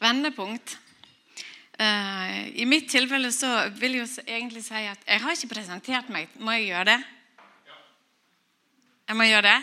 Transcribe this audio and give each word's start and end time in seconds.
vendepunkt. 0.00 0.78
Uh, 1.80 2.48
I 2.60 2.66
mitt 2.68 2.90
tilfelle 2.92 3.30
så 3.32 3.68
vil 3.80 3.96
jeg 3.96 4.04
jo 4.04 4.22
egentlig 4.26 4.64
si 4.66 4.74
at 4.84 5.00
jeg 5.06 5.20
har 5.22 5.36
ikke 5.36 5.54
presentert 5.54 6.10
meg. 6.12 6.28
Må 6.36 6.52
jeg 6.58 6.66
gjøre 6.70 6.84
det? 6.90 7.00
Jeg 9.08 9.16
må 9.16 9.24
gjøre 9.28 9.48
det. 9.48 9.60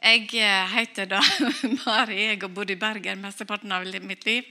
Jeg 0.00 0.24
uh, 0.34 0.72
heter 0.74 1.10
da 1.10 1.20
Mari. 1.84 2.18
Jeg 2.24 2.40
har 2.42 2.54
bodd 2.54 2.70
i 2.74 2.78
Bergen 2.80 3.22
mesteparten 3.22 3.72
av 3.72 3.86
mitt 4.02 4.26
liv. 4.26 4.42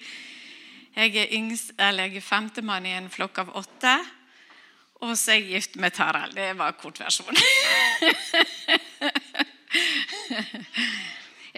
Jeg 0.96 1.16
er, 1.16 1.28
yngst, 1.38 1.74
eller 1.78 2.04
jeg 2.08 2.18
er 2.20 2.26
femtemann 2.26 2.86
i 2.88 2.96
en 2.98 3.10
flokk 3.12 3.38
av 3.44 3.52
åtte. 3.60 3.96
Og 5.04 5.18
så 5.18 5.32
er 5.32 5.40
jeg 5.40 5.52
gift 5.54 5.76
med 5.80 5.92
Tarald. 5.96 6.34
Det 6.36 6.58
var 6.60 6.72
kortversjonen. 6.80 7.38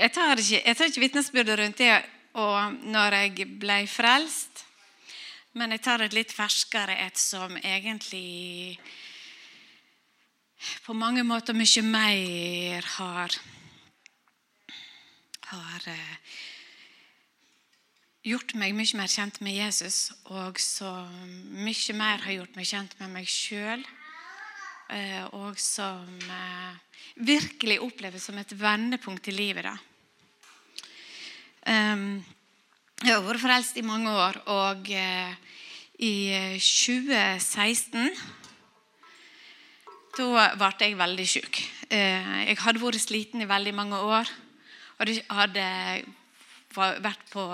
jeg 0.01 0.11
tar 0.13 0.37
ikke, 0.37 0.61
jeg 0.65 0.77
tar 0.77 0.85
ikke 0.89 1.05
vitnesbyrdet 1.05 1.59
rundt 1.61 1.77
det 1.81 1.93
og 2.39 2.77
når 2.87 3.17
jeg 3.17 3.47
ble 3.59 3.79
frelst, 3.91 4.65
men 5.57 5.75
jeg 5.75 5.83
tar 5.83 6.03
et 6.05 6.13
litt 6.15 6.31
ferskere 6.31 6.95
et 7.05 7.17
som 7.19 7.57
egentlig 7.59 8.79
på 10.85 10.93
mange 10.93 11.23
måter 11.27 11.57
mye 11.57 11.83
mer 11.83 12.85
har 12.99 13.35
har 15.51 15.87
eh, 15.91 16.35
gjort 18.31 18.53
meg 18.59 18.75
mye 18.77 18.99
mer 18.99 19.11
kjent 19.11 19.41
med 19.43 19.57
Jesus, 19.57 20.11
og 20.31 20.59
som 20.61 21.09
mye 21.65 21.95
mer 21.97 22.23
har 22.23 22.37
gjort 22.37 22.55
meg 22.55 22.69
kjent 22.69 22.95
med 23.01 23.11
meg 23.17 23.27
sjøl. 23.27 23.83
Eh, 24.91 25.23
og 25.39 25.59
som 25.59 26.07
eh, 26.19 27.03
virkelig 27.23 27.79
oppleves 27.83 28.27
som 28.27 28.39
et 28.39 28.55
vendepunkt 28.59 29.27
i 29.31 29.35
livet. 29.35 29.67
da. 29.67 29.75
Um, 31.61 32.23
jeg 33.05 33.13
har 33.13 33.21
vært 33.21 33.43
frelst 33.43 33.75
i 33.77 33.85
mange 33.85 34.09
år, 34.09 34.39
og 34.49 34.87
uh, 34.89 35.33
i 36.01 36.13
2016 36.57 38.09
da 40.17 40.47
ble 40.57 40.71
jeg 40.81 40.97
veldig 40.97 41.27
syk. 41.29 41.59
Uh, 41.91 42.41
jeg 42.47 42.57
hadde 42.63 42.81
vært 42.81 43.03
sliten 43.03 43.45
i 43.45 43.49
veldig 43.49 43.75
mange 43.77 43.99
år. 44.01 44.31
Og 45.01 45.13
hadde 45.33 45.67
vært 46.73 47.23
på, 47.29 47.45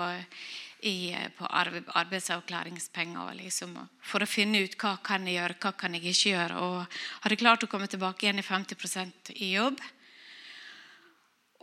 i, 0.88 1.12
på 1.36 1.48
arbeidsavklaringspenger 1.48 3.36
liksom, 3.38 3.76
for 4.04 4.24
å 4.24 4.28
finne 4.28 4.60
ut 4.64 4.76
hva 4.80 4.98
kan 5.04 5.24
jeg 5.28 5.38
gjøre, 5.38 5.56
hva 5.60 5.72
kan 5.80 5.96
jeg 5.96 6.12
ikke 6.12 6.32
gjøre. 6.34 6.64
Og 6.64 6.98
hadde 7.24 7.40
klart 7.40 7.64
å 7.64 7.70
komme 7.72 7.88
tilbake 7.88 8.26
igjen 8.26 8.40
i 8.40 8.46
50% 8.46 9.32
i 9.36 9.52
jobb. 9.54 9.80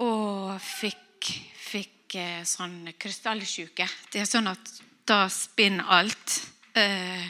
Og 0.05 0.57
fikk, 0.61 1.33
fikk 1.69 1.94
fikk 2.15 2.47
sånn 2.47 2.93
krystallsjuke. 2.97 3.87
Det 4.11 4.21
er 4.21 4.27
sånn 4.29 4.47
at 4.47 4.69
da 5.05 5.27
spinner 5.29 5.85
alt. 5.89 6.35
Eh, 6.75 7.27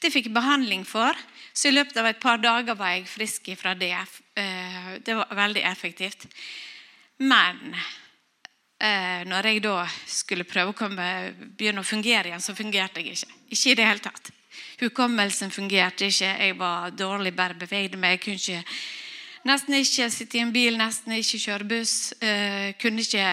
det 0.00 0.10
fikk 0.10 0.28
jeg 0.28 0.34
behandling 0.34 0.84
for. 0.86 1.14
Så 1.52 1.68
i 1.68 1.74
løpet 1.74 1.96
av 1.98 2.06
et 2.06 2.20
par 2.20 2.38
dager 2.38 2.76
var 2.78 2.94
jeg 2.94 3.08
frisk 3.08 3.50
fra 3.58 3.74
det. 3.74 3.96
Eh, 4.34 4.98
det 5.04 5.14
var 5.14 5.34
veldig 5.34 5.62
effektivt. 5.62 6.26
Men 7.18 7.74
eh, 8.78 9.26
når 9.26 9.50
jeg 9.50 9.62
da 9.62 9.86
skulle 10.06 10.46
prøve 10.46 10.70
å 10.70 10.78
komme, 10.78 11.34
begynne 11.58 11.82
å 11.82 11.86
fungere 11.86 12.30
igjen, 12.30 12.42
så 12.42 12.54
fungerte 12.54 13.02
jeg 13.02 13.18
ikke. 13.18 13.34
Ikke 13.50 13.70
i 13.70 13.74
det 13.74 13.88
hele 13.88 14.04
tatt. 14.04 14.32
Hukommelsen 14.78 15.50
fungerte 15.50 16.06
ikke. 16.06 16.30
Jeg 16.38 16.58
var 16.58 16.94
dårlig, 16.94 17.34
bare 17.34 17.58
bevegde 17.58 17.98
meg. 17.98 18.18
Jeg 18.18 18.24
kunne 18.24 18.38
ikke 18.38 18.64
Nesten 19.46 19.76
ikke 19.78 20.08
sitte 20.10 20.38
i 20.38 20.42
en 20.42 20.50
bil, 20.54 20.74
nesten 20.78 21.14
ikke 21.14 21.38
kjøre 21.44 21.68
buss. 21.68 21.94
Uh, 22.18 22.74
kunne, 22.80 23.04
ikke, 23.04 23.28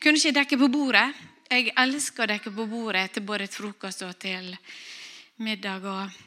kunne, 0.00 0.16
ikke, 0.16 0.36
dekke 0.38 0.58
på 0.62 0.70
bordet. 0.72 1.06
Jeg 1.50 1.74
elsker 1.82 2.24
å 2.24 2.30
dekke 2.30 2.52
på 2.54 2.66
bordet 2.70 3.04
etter 3.08 3.26
både 3.26 3.50
frokost 3.50 4.04
og 4.06 4.16
til 4.22 4.54
middag. 5.44 5.84
Og... 5.84 6.18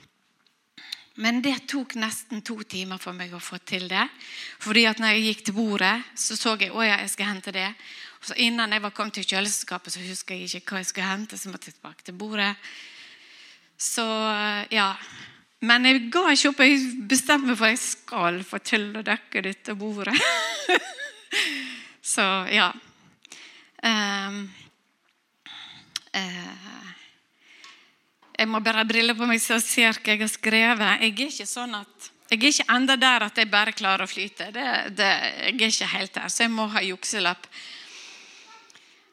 Men 1.23 1.41
det 1.45 1.67
tok 1.71 1.95
nesten 2.01 2.41
to 2.45 2.59
timer 2.69 3.01
for 3.01 3.17
meg 3.17 3.33
å 3.33 3.41
få 3.41 3.57
til 3.65 3.87
det. 3.89 4.05
Fordi 4.61 4.85
at 4.89 5.01
når 5.01 5.15
jeg 5.15 5.27
gikk 5.27 5.45
til 5.47 5.57
bordet, 5.57 5.95
så 6.17 6.37
så 6.37 6.57
jeg 6.59 6.73
å 6.73 6.85
ja, 6.85 6.99
jeg 7.01 7.13
skal 7.15 7.33
hente 7.33 7.55
det. 7.55 7.69
Og 8.21 8.29
så 8.29 8.39
Innan 8.45 8.71
jeg 8.71 8.85
var 8.85 8.95
kommet 8.95 9.17
til 9.17 9.27
kjøleskapet, 9.33 9.93
så 9.93 10.03
husker 10.05 10.37
jeg 10.37 10.61
ikke 10.61 10.77
hva 10.77 10.83
jeg 10.83 10.91
skulle 10.91 11.09
hente. 11.09 11.37
Så 11.39 11.53
måtte 11.53 11.71
jeg 11.71 11.79
tilbake 11.79 12.05
til 12.05 12.17
bordet. 12.17 12.53
Så 13.83 14.05
ja, 14.71 14.93
men 15.63 15.87
jeg 15.87 16.07
ga 16.11 16.25
ikke 16.33 16.51
opp. 16.51 16.63
Jeg 16.65 16.79
bestemte 17.09 17.47
meg 17.47 17.59
for 17.59 17.69
at 17.69 17.75
jeg 17.75 17.83
skal 17.83 18.41
få 18.47 18.59
til 18.65 18.89
å 18.99 19.03
dekke 19.05 19.43
dette 19.45 19.75
bordet. 19.79 20.17
Så 22.13 22.25
ja. 22.51 22.67
Um, 23.83 24.41
uh, 26.15 26.89
jeg 28.37 28.49
må 28.51 28.59
bare 28.63 28.81
ha 28.81 28.87
briller 28.87 29.15
på 29.15 29.27
meg 29.27 29.41
så 29.43 29.57
jeg 29.57 29.63
ser 29.65 29.99
hva 29.99 30.13
jeg 30.15 30.23
har 30.23 30.31
skrevet. 30.31 30.93
Jeg 31.03 31.13
er 31.13 31.31
ikke 31.31 31.47
sånn 31.47 31.75
at 31.79 32.09
jeg 32.33 32.39
er 32.39 32.47
ikke 32.49 32.73
enda 32.73 32.95
der 32.97 33.27
at 33.27 33.37
jeg 33.37 33.51
bare 33.51 33.75
klarer 33.77 34.07
å 34.07 34.09
flyte. 34.09 34.49
Det, 34.55 34.67
det, 34.97 35.09
jeg 35.47 35.53
er 35.53 35.67
ikke 35.69 35.91
helt 35.93 36.15
der, 36.17 36.31
så 36.33 36.47
jeg 36.47 36.53
må 36.53 36.67
ha 36.73 36.81
jukselapp. 36.83 37.47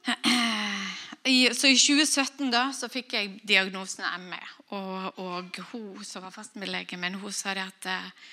I, 1.24 1.50
så 1.54 1.68
I 1.68 1.76
2017 1.76 2.48
da, 2.52 2.70
så 2.72 2.88
fikk 2.88 3.12
jeg 3.12 3.40
diagnosen 3.44 4.06
ME. 4.24 4.40
Og, 4.72 5.18
og 5.20 5.58
hun 5.72 6.04
som 6.06 6.24
var 6.24 6.32
fastmedlege 6.32 6.96
min, 7.00 7.18
hun 7.20 7.34
sa 7.34 7.52
det 7.56 7.66
at 7.66 7.88
eh, 7.92 8.30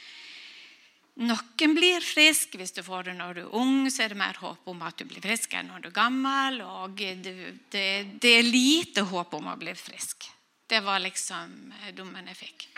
noen 1.28 1.74
blir 1.76 2.06
frisk 2.06 2.56
hvis 2.56 2.72
du 2.78 2.84
får 2.86 3.10
det 3.10 3.18
når 3.18 3.36
du 3.36 3.42
er 3.44 3.58
ung. 3.60 3.90
Så 3.92 4.06
er 4.06 4.14
det 4.14 4.22
mer 4.22 4.40
håp 4.40 4.72
om 4.72 4.86
at 4.88 4.96
du 5.00 5.04
blir 5.10 5.24
frisk 5.24 5.58
enn 5.58 5.68
når 5.74 5.84
du 5.84 5.90
er 5.92 5.98
gammel. 6.00 6.62
Og 6.64 6.96
det, 6.96 7.36
det, 7.74 7.86
det 8.24 8.34
er 8.38 8.48
lite 8.48 9.04
håp 9.12 9.36
om 9.36 9.52
å 9.52 9.60
bli 9.60 9.76
frisk. 9.76 10.30
Det 10.68 10.80
var 10.84 11.04
liksom 11.04 11.74
eh, 11.82 11.92
dommen 11.98 12.32
jeg 12.32 12.40
fikk. 12.40 12.70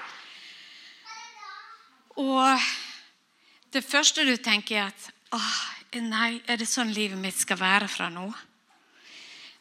Og 2.19 2.69
det 3.69 3.85
første 3.85 4.25
du 4.25 4.33
tenker, 4.41 4.81
er 4.81 4.89
at 4.89 5.09
åh, 5.37 5.57
nei, 6.01 6.39
er 6.49 6.57
det 6.57 6.65
sånn 6.67 6.89
livet 6.97 7.21
mitt 7.21 7.37
skal 7.37 7.61
være 7.61 7.87
fra 7.91 8.09
nå? 8.09 8.31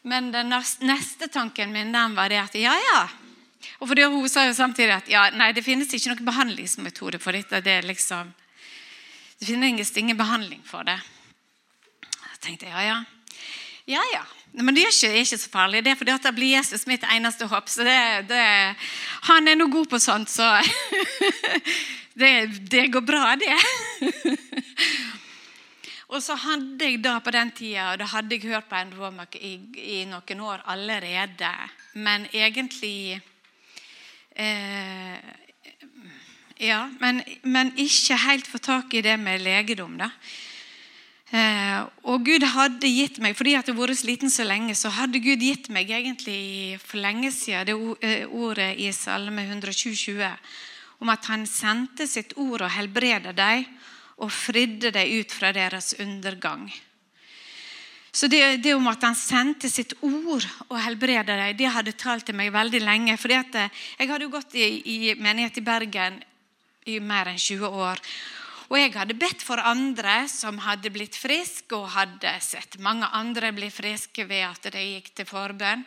Men 0.09 0.31
den 0.33 0.55
neste 0.81 1.29
tanken 1.29 1.73
min 1.73 1.93
den 1.93 2.15
var 2.17 2.33
det 2.33 2.41
at 2.41 2.55
ja, 2.57 2.73
ja. 2.73 3.03
Og 3.79 3.91
for 3.91 4.01
Hun 4.09 4.29
sa 4.31 4.47
jo 4.47 4.55
samtidig 4.57 4.95
at 4.95 5.11
ja, 5.11 5.27
nei, 5.35 5.51
det 5.53 5.67
finnes 5.67 5.93
ikke 5.93 6.15
noen 6.15 6.27
behandlingsmetode 6.31 7.21
for 7.21 7.37
dette. 7.37 7.61
Det, 7.61 7.77
liksom, 7.85 8.33
det 9.39 9.51
finnes 9.51 9.93
ingen 9.97 10.17
behandling 10.17 10.63
for 10.67 10.87
det. 10.89 10.97
Jeg 12.01 12.41
tenkte 12.47 12.73
ja, 12.73 12.83
ja. 12.87 12.99
Ja, 13.89 14.03
ja. 14.15 14.25
Men 14.53 14.75
det 14.75 14.87
er 14.87 14.93
ikke, 14.93 15.13
er 15.13 15.23
ikke 15.23 15.41
så 15.43 15.51
farlig. 15.53 15.85
Det 15.85 15.93
er 15.93 16.01
fordi 16.01 16.15
at 16.15 16.25
da 16.25 16.33
blir 16.33 16.57
Jesus 16.57 16.87
mitt 16.89 17.05
eneste 17.13 17.47
håp. 17.51 17.69
Så 17.69 17.85
det, 17.87 18.01
det, 18.31 18.43
han 19.29 19.49
er 19.49 19.59
nå 19.59 19.69
god 19.73 19.93
på 19.93 20.01
sånt, 20.01 20.33
så 20.33 20.57
det, 22.21 22.33
det 22.73 22.89
går 22.95 23.05
bra, 23.05 23.35
det. 23.39 23.55
Og 26.09 26.23
så 26.25 26.39
hadde 26.41 26.87
jeg 26.87 27.03
da 27.05 27.19
på 27.21 27.33
den 27.35 27.51
tida, 27.53 27.91
og 27.93 27.99
da 28.01 28.07
hadde 28.09 28.37
jeg 28.37 28.49
hørt 28.49 28.69
på 28.71 28.79
en 28.79 28.95
Womack 28.97 29.37
i, 29.37 29.59
i, 29.77 29.99
noen 30.09 30.41
år 30.41 30.63
allerede, 30.73 31.51
men 32.01 32.25
egentlig 32.33 33.21
eh, 34.33 35.19
Ja, 36.59 36.89
men, 36.99 37.21
men, 37.45 37.69
ikke 37.79 38.17
helt 38.19 38.49
få 38.51 38.59
tak 38.59 38.95
i 38.95 39.03
det 39.05 39.15
med 39.21 39.45
legedom, 39.45 39.93
da. 40.01 40.09
Eh, 41.31 41.85
og 42.09 42.25
Gud 42.25 42.43
hadde 42.55 42.89
gitt 42.89 43.21
meg, 43.23 43.37
fordi 43.37 43.53
jeg 43.53 43.67
har 43.69 43.77
vært 43.77 44.01
sliten 44.01 44.33
så 44.33 44.47
lenge, 44.49 44.75
så 44.75 44.91
hadde 44.97 45.21
Gud 45.23 45.45
gitt 45.45 45.69
meg 45.71 45.93
egentlig 45.93 46.81
for 46.83 46.99
lenge 47.05 47.31
siden 47.37 47.69
det 47.69 47.77
eh, 48.09 48.25
ordet 48.27 48.73
i 48.81 48.89
Salme 48.97 49.45
120 49.45 50.25
om 50.99 51.13
at 51.13 51.29
han 51.31 51.45
sendte 51.47 52.09
sitt 52.11 52.33
ord 52.41 52.65
og 52.65 52.75
helbreda 52.75 53.37
dem 53.37 53.69
og 54.19 54.31
fridde 54.35 54.91
dem 54.95 55.21
ut 55.21 55.33
fra 55.33 55.53
deres 55.55 55.95
undergang. 56.03 56.69
Så 58.11 58.27
det, 58.27 58.41
det, 58.65 58.73
om 58.75 58.89
at 58.91 59.05
han 59.05 59.15
sendte 59.15 59.69
sitt 59.71 59.93
ord 60.03 60.47
og 60.69 60.79
helbreda 60.81 61.37
dem, 61.37 61.57
det 61.59 61.71
hadde 61.71 61.95
talt 61.99 62.27
til 62.27 62.35
meg 62.39 62.51
veldig 62.55 62.81
lenge. 62.83 63.17
fordi 63.21 63.37
eh, 63.61 63.85
Jeg 63.99 64.11
hadde 64.11 64.25
jo 64.25 64.33
gått 64.33 64.57
i, 64.59 64.67
i 64.83 65.15
menighet 65.15 65.61
i 65.61 65.67
Bergen 65.67 66.19
i 66.89 66.99
mer 67.05 67.31
enn 67.31 67.39
20 67.39 67.69
år. 67.69 68.01
Og 68.69 68.77
jeg 68.77 68.93
hadde 68.97 69.17
bedt 69.17 69.45
for 69.45 69.61
andre 69.65 70.23
som 70.29 70.59
hadde 70.61 70.93
blitt 70.93 71.17
friske, 71.17 71.73
og 71.77 71.93
hadde 71.95 72.35
sett 72.45 72.79
mange 72.85 73.07
andre 73.17 73.53
bli 73.57 73.71
friske 73.73 74.27
ved 74.29 74.45
at 74.49 74.73
de 74.73 74.83
gikk 74.83 75.13
til 75.15 75.29
forbønn. 75.29 75.85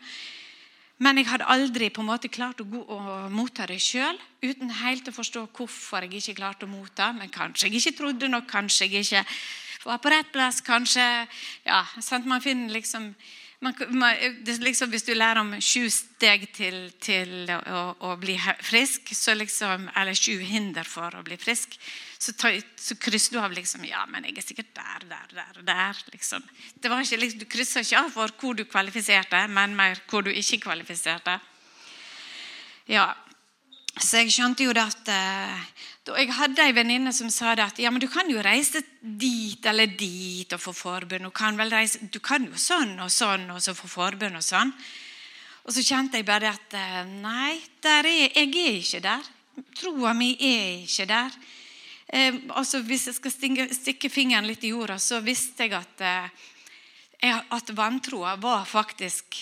Men 1.02 1.18
jeg 1.18 1.32
hadde 1.32 1.50
aldri 1.50 1.90
på 1.90 2.04
en 2.04 2.12
måte 2.12 2.30
klart 2.30 2.62
å, 2.62 2.68
gå, 2.70 2.80
å 2.86 3.28
motta 3.34 3.66
det 3.70 3.80
sjøl. 3.82 4.20
Uten 4.46 4.70
helt 4.84 5.08
å 5.10 5.16
forstå 5.16 5.48
hvorfor 5.58 6.06
jeg 6.06 6.20
ikke 6.20 6.38
klarte 6.38 6.68
å 6.68 6.70
motta. 6.70 7.10
Men 7.18 7.32
kanskje 7.34 7.72
jeg 7.72 7.82
ikke 7.82 7.98
trodde 7.98 8.30
nok, 8.30 8.46
kanskje 8.52 8.86
jeg 8.86 9.08
ikke 9.08 9.24
var 9.88 10.02
på 10.02 10.12
rett 10.14 10.30
plass. 10.34 10.62
kanskje, 10.62 11.06
ja, 11.66 11.82
sant? 12.00 12.30
Man 12.30 12.44
finner 12.44 12.70
liksom, 12.70 13.16
man, 13.66 13.74
man, 13.90 14.14
liksom 14.46 14.94
Hvis 14.94 15.08
du 15.08 15.14
lærer 15.16 15.42
om 15.42 15.56
sju 15.58 15.90
steg 15.90 16.46
til, 16.54 16.92
til 17.02 17.50
å, 17.50 17.82
å, 17.98 18.16
bli 18.22 18.38
frisk, 18.62 19.10
så 19.18 19.34
liksom, 19.34 19.90
eller 19.98 20.14
sju 20.14 20.38
hinder 20.38 20.86
for 20.86 21.18
å 21.18 21.26
bli 21.26 21.38
frisk, 21.42 21.80
Så, 22.22 22.36
så 22.78 22.96
krysser 23.02 23.34
du 23.34 23.40
av 23.42 23.54
liksom 23.56 23.82
Ja, 23.88 24.04
men 24.06 24.28
jeg 24.28 24.38
er 24.38 24.46
sikkert 24.46 24.76
der, 24.78 25.08
der, 25.10 25.32
der, 25.34 25.62
der. 25.66 26.02
liksom. 26.14 26.44
Ikke, 26.78 27.18
liksom, 27.18 27.40
du 27.42 27.48
kryssa 27.50 27.82
ikke 27.82 28.04
av 28.04 28.12
for 28.14 28.36
hvor 28.38 28.58
du 28.58 28.62
kvalifiserte, 28.70 29.48
men 29.50 29.74
mer 29.76 29.98
hvor 30.10 30.22
du 30.22 30.30
ikke 30.30 30.62
kvalifiserte. 30.68 31.40
Ja, 32.92 33.08
så 34.00 34.22
jeg 34.22 34.32
skjønte 34.32 34.64
jo 34.64 34.74
det 34.76 34.84
at 34.86 35.10
eh, 35.12 35.64
Jeg 36.16 36.32
hadde 36.34 36.64
ei 36.64 36.74
venninne 36.76 37.12
som 37.14 37.30
sa 37.34 37.56
det 37.58 37.66
at 37.66 37.80
ja, 37.82 37.92
men 37.92 38.02
du 38.02 38.08
kan 38.12 38.30
jo 38.32 38.42
reise 38.42 38.82
dit 39.02 39.66
eller 39.68 39.90
dit 39.98 40.54
og 40.54 40.62
få 40.62 40.74
forbund. 40.74 41.28
Du 41.28 41.34
kan, 41.36 41.58
reise, 41.60 42.00
du 42.08 42.20
kan 42.24 42.46
jo 42.46 42.58
sånn 42.58 42.96
og 43.04 43.12
sånn 43.12 43.50
og 43.52 43.62
så 43.62 43.76
få 43.78 43.90
forbund 43.92 44.40
og 44.40 44.46
sånn. 44.46 44.72
Og 45.66 45.76
så 45.76 45.84
kjente 45.86 46.18
jeg 46.18 46.26
bare 46.30 46.54
at 46.56 46.78
eh, 46.78 47.02
nei, 47.22 47.58
er, 47.84 48.10
jeg 48.10 48.32
er 48.38 48.78
ikke 48.80 49.04
der. 49.04 49.32
Troa 49.78 50.14
mi 50.18 50.34
er 50.38 50.86
ikke 50.86 51.10
der. 51.10 51.42
Eh, 52.12 52.36
altså 52.50 52.82
Hvis 52.84 53.08
jeg 53.08 53.16
skal 53.16 53.32
stikke, 53.32 53.68
stikke, 53.74 54.10
fingeren 54.12 54.48
litt 54.50 54.64
i 54.68 54.74
jorda, 54.74 54.98
så 55.00 55.22
visste 55.24 55.68
jeg 55.68 55.78
at, 55.78 56.02
eh, 56.04 57.38
at 57.40 57.76
vantroa 57.76 58.36
var 58.42 58.66
faktisk 58.68 59.40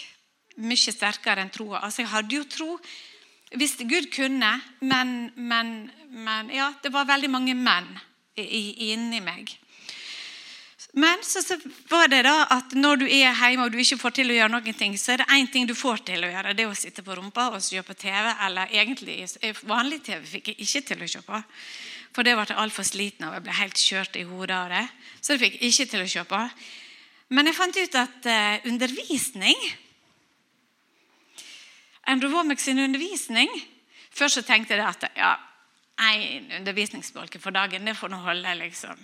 mye 0.61 0.93
sterkere 0.93 1.41
enn 1.41 1.53
troa. 1.53 1.81
Altså, 1.81 2.03
jeg 2.03 2.11
hadde 2.13 2.35
jo 2.35 2.43
tro, 2.45 2.75
visste 3.57 3.87
Gud 3.89 4.11
kunne, 4.13 4.51
men, 4.81 5.31
men, 5.35 5.89
men 6.11 6.51
ja, 6.53 6.73
det 6.83 6.91
var 6.93 7.09
veldig 7.09 7.31
mange 7.31 7.55
menn 7.57 7.89
inni 8.39 9.19
meg. 9.23 9.49
Men 10.93 11.21
så, 11.21 11.41
så, 11.41 11.57
var 11.89 12.07
det 12.09 12.23
da 12.25 12.47
at 12.49 12.73
når 12.73 13.01
du 13.01 13.05
er 13.05 13.35
hjemme 13.35 13.67
og 13.67 13.73
du 13.73 13.77
ikke 13.81 13.99
får 14.01 14.15
til 14.17 14.31
å 14.31 14.37
gjøre 14.39 14.53
noen 14.55 14.77
ting, 14.77 14.95
så 14.97 15.13
er 15.13 15.21
det 15.21 15.29
én 15.35 15.49
ting 15.51 15.67
du 15.69 15.75
får 15.77 16.01
til 16.07 16.25
å 16.25 16.31
gjøre. 16.31 16.53
Det 16.57 16.65
er 16.65 16.71
å 16.71 16.77
sitte 16.77 17.05
på 17.05 17.17
rumpa 17.17 17.49
og 17.53 17.61
se 17.63 17.81
på 17.85 17.93
TV. 17.93 18.31
Eller 18.45 18.73
egentlig 18.73 19.19
vanlig 19.69 20.01
TV 20.07 20.25
fikk 20.25 20.51
jeg 20.51 20.65
ikke 20.65 20.85
til 20.89 21.05
å 21.05 21.09
se 21.13 21.21
på. 21.25 21.41
For 22.15 22.25
det 22.25 22.35
ble 22.35 22.45
jeg 22.49 22.57
altfor 22.57 22.87
sliten 22.87 23.27
av. 23.27 23.37
Jeg 23.37 23.45
ble 23.45 23.57
helt 23.59 23.81
kjørt 23.81 24.17
i 24.17 24.25
hodet 24.27 24.55
av 24.55 24.71
det. 24.73 24.85
Så 25.21 25.33
det 25.33 25.43
fikk 25.43 25.59
jeg 25.59 25.73
ikke 25.73 25.89
til 25.91 26.05
å 26.05 26.11
kjøpe. 26.15 26.41
Men 27.29 27.49
jeg 27.49 27.57
fant 27.59 27.77
ut 27.77 27.99
at 27.99 28.25
uh, 28.25 28.69
undervisning 28.69 29.57
Andrew 32.09 32.33
Womack 32.33 32.59
sin 32.59 32.79
undervisning 32.81 33.51
Først 34.09 34.39
så 34.39 34.41
tenkte 34.41 34.73
jeg 34.73 34.81
at 34.81 35.05
ja, 35.15 35.35
én 36.01 36.49
undervisningsbolke 36.57 37.39
for 37.39 37.53
dagen, 37.55 37.85
det 37.85 37.93
får 37.95 38.09
nå 38.11 38.17
holde, 38.23 38.55
liksom. 38.63 38.97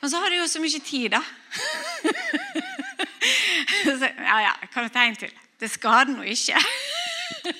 Men 0.00 0.10
så 0.10 0.18
har 0.20 0.28
du 0.28 0.36
jo 0.36 0.48
så 0.50 0.60
mye 0.60 0.80
tid, 0.84 1.14
da. 1.14 1.22
Så, 3.82 3.94
ja, 4.02 4.36
ja, 4.42 4.50
kan 4.72 4.84
du 4.84 4.90
ta 4.92 5.04
en 5.06 5.16
til? 5.16 5.30
Det 5.60 5.70
skader 5.70 6.10
nå 6.10 6.22
ikke. 6.26 6.58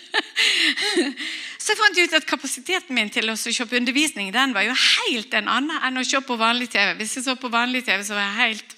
Så 1.62 1.70
jeg 1.70 1.78
fant 1.78 1.98
ut 2.00 2.14
at 2.16 2.24
kapasiteten 2.26 2.96
min 2.96 3.10
til 3.12 3.30
å 3.30 3.36
se 3.38 3.52
på 3.54 3.76
undervisning 3.78 4.32
den 4.34 4.54
var 4.54 4.64
jo 4.66 4.74
helt 4.74 5.34
en 5.38 5.50
annen 5.52 5.84
enn 5.86 6.00
å 6.00 6.02
se 6.02 6.18
på 6.26 6.34
vanlig 6.40 6.72
TV. 6.72 6.96
Hvis 6.98 7.14
jeg 7.20 7.26
så 7.28 7.36
på 7.38 7.50
vanlig 7.52 7.84
TV, 7.86 8.02
så 8.02 8.18
jeg 8.18 8.32
helt, 8.40 8.74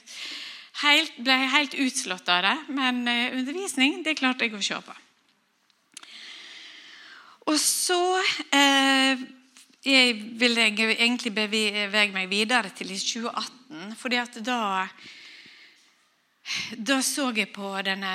helt, 0.82 1.14
ble 1.16 1.38
jeg 1.40 1.52
helt 1.54 1.76
utslått 1.86 2.28
av 2.34 2.42
det. 2.44 2.58
Men 2.76 3.00
uh, 3.08 3.38
undervisning 3.38 4.02
det 4.04 4.18
klarte 4.18 4.44
jeg 4.44 4.58
å 4.58 4.60
se 4.66 4.82
på. 4.84 4.98
Og 7.44 7.56
så 7.60 8.00
eh, 8.56 9.20
jeg 9.84 10.12
vil 10.40 10.56
jeg 10.56 10.78
egentlig 10.94 11.34
bevege 11.36 12.12
meg 12.14 12.30
videre 12.30 12.72
til 12.72 12.92
i 12.92 12.96
2018. 12.96 13.96
fordi 14.00 14.20
at 14.20 14.38
da, 14.44 14.60
da 16.76 17.00
så 17.04 17.30
jeg 17.36 17.52
på 17.52 17.74
denne 17.84 18.14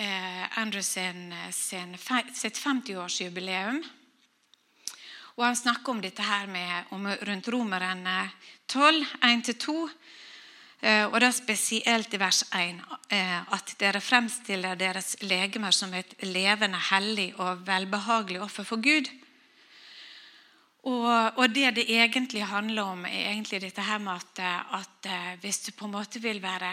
eh, 0.00 0.58
Andersen 0.58 1.34
sin, 1.52 1.92
sitt 2.34 2.58
50-årsjubileum. 2.58 3.82
Og 5.36 5.44
han 5.44 5.56
snakker 5.56 5.92
om 5.92 6.00
dette 6.02 6.24
her 6.24 6.48
med, 6.50 6.90
om, 6.96 7.06
rundt 7.28 7.52
Romeren 7.52 8.02
12, 8.66 9.04
1-2. 9.20 9.76
Eh, 10.80 11.04
og 11.04 11.20
da 11.20 11.30
spesielt 11.36 12.16
i 12.16 12.20
vers 12.20 12.42
1 12.56 12.80
eh, 13.12 13.38
at 13.52 13.74
dere 13.80 14.00
fremstiller 14.00 14.80
deres 14.80 15.18
legemer 15.20 15.76
som 15.76 15.92
et 15.94 16.16
levende, 16.24 16.80
hellig 16.90 17.34
og 17.36 17.66
velbehagelig 17.68 18.40
offer 18.40 18.64
for 18.64 18.80
Gud 18.80 19.10
og, 20.82 21.36
og, 21.36 21.54
det 21.54 21.74
det 21.76 21.84
egentlig 21.92 22.46
handler 22.46 22.82
om, 22.82 23.04
er 23.04 23.32
egentlig 23.32 23.60
dette 23.60 23.82
her 23.82 23.98
med 23.98 24.12
at, 24.16 24.40
at 24.80 25.10
eh, 25.12 25.36
hvis 25.40 25.58
du 25.66 25.72
på 25.76 25.84
en 25.84 25.92
måte 25.92 26.22
vil 26.22 26.40
være 26.42 26.72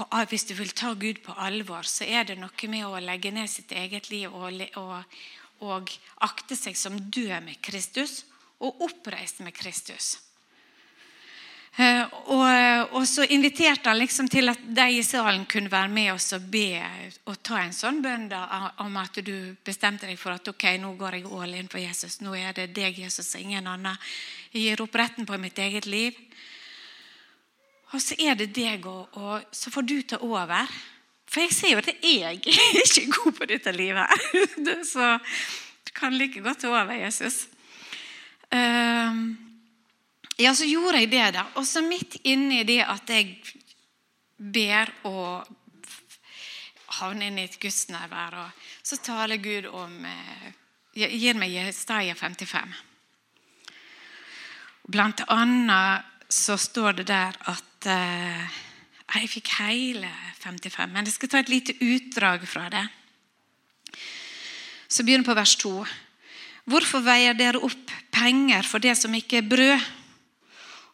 på, 0.00 0.24
Hvis 0.30 0.46
du 0.48 0.54
vil 0.54 0.72
ta 0.72 0.94
Gud 0.94 1.22
på 1.22 1.34
alvor, 1.36 1.82
så 1.82 2.04
er 2.04 2.24
det 2.24 2.38
noe 2.40 2.68
med 2.72 2.86
å 2.86 3.00
legge 3.00 3.30
ned 3.30 3.50
sitt 3.50 3.72
eget 3.72 4.10
liv 4.10 4.32
og, 4.32 4.62
og, 4.76 5.20
og 5.60 5.92
akte 6.24 6.56
seg 6.56 6.76
som 6.76 6.96
død 6.96 7.36
med 7.44 7.60
Kristus 7.60 8.24
og 8.60 8.82
oppreist 8.84 9.40
med 9.40 9.56
Kristus. 9.56 10.18
Eh, 11.76 12.02
og, 12.34 12.96
og, 12.96 13.04
så 13.06 13.24
inviterte 13.30 13.88
han 13.88 14.00
liksom 14.00 14.26
til 14.28 14.50
at 14.50 14.62
de 14.74 14.86
i 14.98 15.04
salen 15.06 15.44
kunne 15.48 15.70
være 15.70 15.92
med 15.92 16.10
oss 16.12 16.32
og 16.34 16.48
be 16.50 16.80
og 17.30 17.38
ta 17.46 17.60
en 17.62 17.76
sånn 17.76 18.00
bønn 18.02 18.26
om 18.82 18.98
at 18.98 19.20
du 19.22 19.54
bestemte 19.64 20.08
deg 20.10 20.18
for 20.18 20.34
at 20.34 20.50
ok, 20.50 20.66
nå 20.82 20.96
går 20.98 21.20
jeg 21.20 21.30
all 21.30 21.54
in 21.54 21.70
for 21.70 21.78
Jesus. 21.80 22.18
Nå 22.24 22.34
er 22.34 22.56
det 22.56 22.72
deg, 22.74 22.98
Jesus, 22.98 23.36
og 23.36 23.46
ingen 23.46 23.70
annen. 23.70 24.10
Jeg 24.50 24.66
gir 24.66 24.82
opp 24.82 24.98
retten 24.98 25.28
på 25.28 25.38
mitt 25.38 25.62
eget 25.62 25.86
liv. 25.86 26.18
Og 27.90 28.02
så 28.02 28.14
er 28.22 28.36
det 28.38 28.52
deg, 28.54 28.86
og, 28.86 29.08
og 29.18 29.46
så 29.52 29.70
får 29.74 29.86
du 29.86 29.96
ta 30.02 30.20
over. 30.22 30.70
For 31.30 31.44
jeg 31.44 31.54
ser 31.54 31.72
jo 31.74 31.80
at 31.82 31.90
jeg 31.90 32.22
er 32.22 32.82
ikke 32.84 33.06
god 33.14 33.38
på 33.38 33.48
dette 33.50 33.72
livet. 33.74 34.26
Så 34.92 35.18
du 35.86 35.92
kan 35.94 36.14
like 36.14 36.42
godt 36.42 36.62
ta 36.64 36.70
over, 36.70 36.92
Jesus. 36.94 37.46
Um, 38.50 39.38
ja, 40.38 40.54
så 40.54 40.66
gjorde 40.66 40.98
jeg 40.98 41.10
det, 41.12 41.26
da. 41.36 41.44
Og 41.54 41.66
så 41.66 41.82
midt 41.86 42.16
inni 42.24 42.64
det 42.66 42.80
at 42.82 43.10
jeg 43.10 43.36
ber 44.40 44.90
og 45.06 45.46
havner 47.00 47.28
inn 47.28 47.38
i 47.38 47.46
et 47.46 47.58
gudsnærvær, 47.60 48.38
så 48.82 48.98
taler 49.04 49.38
Gud 49.42 49.68
om 49.70 49.92
eh, 50.08 50.48
Gir 50.96 51.38
meg 51.38 51.52
Jesaja 51.54 52.16
55. 52.18 52.72
Blant 54.90 55.22
annet 55.30 56.32
så 56.32 56.56
står 56.58 56.98
det 56.98 57.06
der 57.12 57.36
at 57.52 57.69
eh, 57.86 58.58
Jeg 59.14 59.30
fikk 59.30 59.52
hele 59.58 60.10
55, 60.42 60.90
men 60.92 61.06
jeg 61.06 61.14
skal 61.14 61.28
ta 61.28 61.38
et 61.40 61.48
lite 61.52 61.74
utdrag 61.80 62.44
fra 62.46 62.68
det. 62.70 62.84
Så 64.90 65.02
begynner 65.02 65.26
på 65.26 65.34
vers 65.34 65.56
2. 65.56 65.72
Hvorfor 66.70 67.02
veier 67.02 67.34
dere 67.34 67.62
opp 67.62 67.90
penger 68.14 68.66
for 68.66 68.78
det 68.78 68.96
som 68.98 69.14
ikke 69.14 69.40
er 69.40 69.48
brød? 69.48 69.88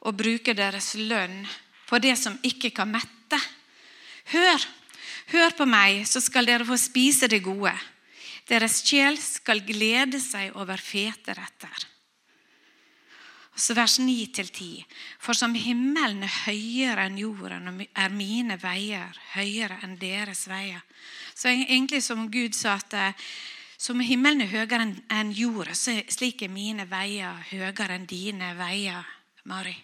og 0.07 0.15
bruker 0.15 0.55
deres 0.55 0.95
lønn 0.99 1.43
på 1.87 1.99
det 2.03 2.15
som 2.19 2.39
ikke 2.47 2.73
kan 2.75 2.91
mette. 2.91 3.39
Hør, 4.33 4.63
hør 5.35 5.55
på 5.59 5.67
meg, 5.69 6.05
så 6.07 6.23
skal 6.23 6.47
dere 6.47 6.67
få 6.67 6.79
spise 6.81 7.31
det 7.31 7.43
gode. 7.47 7.75
Deres 8.47 8.81
sjel 8.87 9.19
skal 9.19 9.65
glede 9.67 10.21
seg 10.23 10.55
over 10.59 10.79
fete 10.83 11.35
retter. 11.35 11.87
Så 13.57 13.75
vers 13.75 13.99
9-10. 13.99 14.85
For 15.19 15.33
som 15.33 15.55
himmelen 15.57 16.27
er 16.27 16.35
høyere 16.45 17.07
enn 17.09 17.17
jorden, 17.17 17.87
er 17.97 18.13
mine 18.13 18.59
veier 18.61 19.17
høyere 19.33 19.79
enn 19.87 19.97
deres 20.01 20.45
veier. 20.51 20.83
Så 21.35 21.49
egentlig 21.49 22.03
som 22.05 22.29
Gud 22.33 22.53
sa 22.57 22.75
at 22.77 22.97
eh, 22.97 23.27
som 23.81 24.01
himmelen 24.01 24.45
er 24.45 24.53
høyere 24.53 24.85
enn 25.13 25.33
jorda, 25.37 25.73
så 25.73 25.97
slik 26.13 26.45
er 26.45 26.53
mine 26.53 26.85
veier 26.91 27.41
høyere 27.51 27.97
enn 27.97 28.07
dine 28.09 28.53
veier, 28.59 29.09
Mari. 29.49 29.75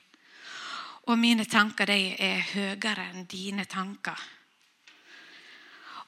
Og 1.08 1.18
mine 1.18 1.48
tanker 1.48 1.88
de 1.88 2.12
er 2.20 2.44
høyere 2.52 3.08
enn 3.08 3.26
dine 3.30 3.64
tanker. 3.64 4.20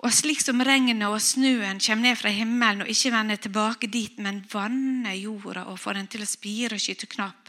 Og 0.04 0.12
slik 0.12 0.42
som 0.44 0.60
regnet 0.60 1.00
og 1.08 1.16
snøen 1.22 1.80
kommer 1.80 2.10
ned 2.10 2.18
fra 2.20 2.32
himmelen 2.32 2.84
og 2.84 2.90
ikke 2.92 3.12
vender 3.14 3.40
tilbake 3.40 3.88
dit, 3.88 4.18
men 4.20 4.42
vanner 4.52 5.16
jorda 5.16 5.64
og 5.72 5.80
får 5.80 5.96
den 6.00 6.10
til 6.12 6.24
å 6.24 6.28
spire 6.28 6.76
og 6.76 6.84
skyte 6.84 7.08
knapp, 7.14 7.43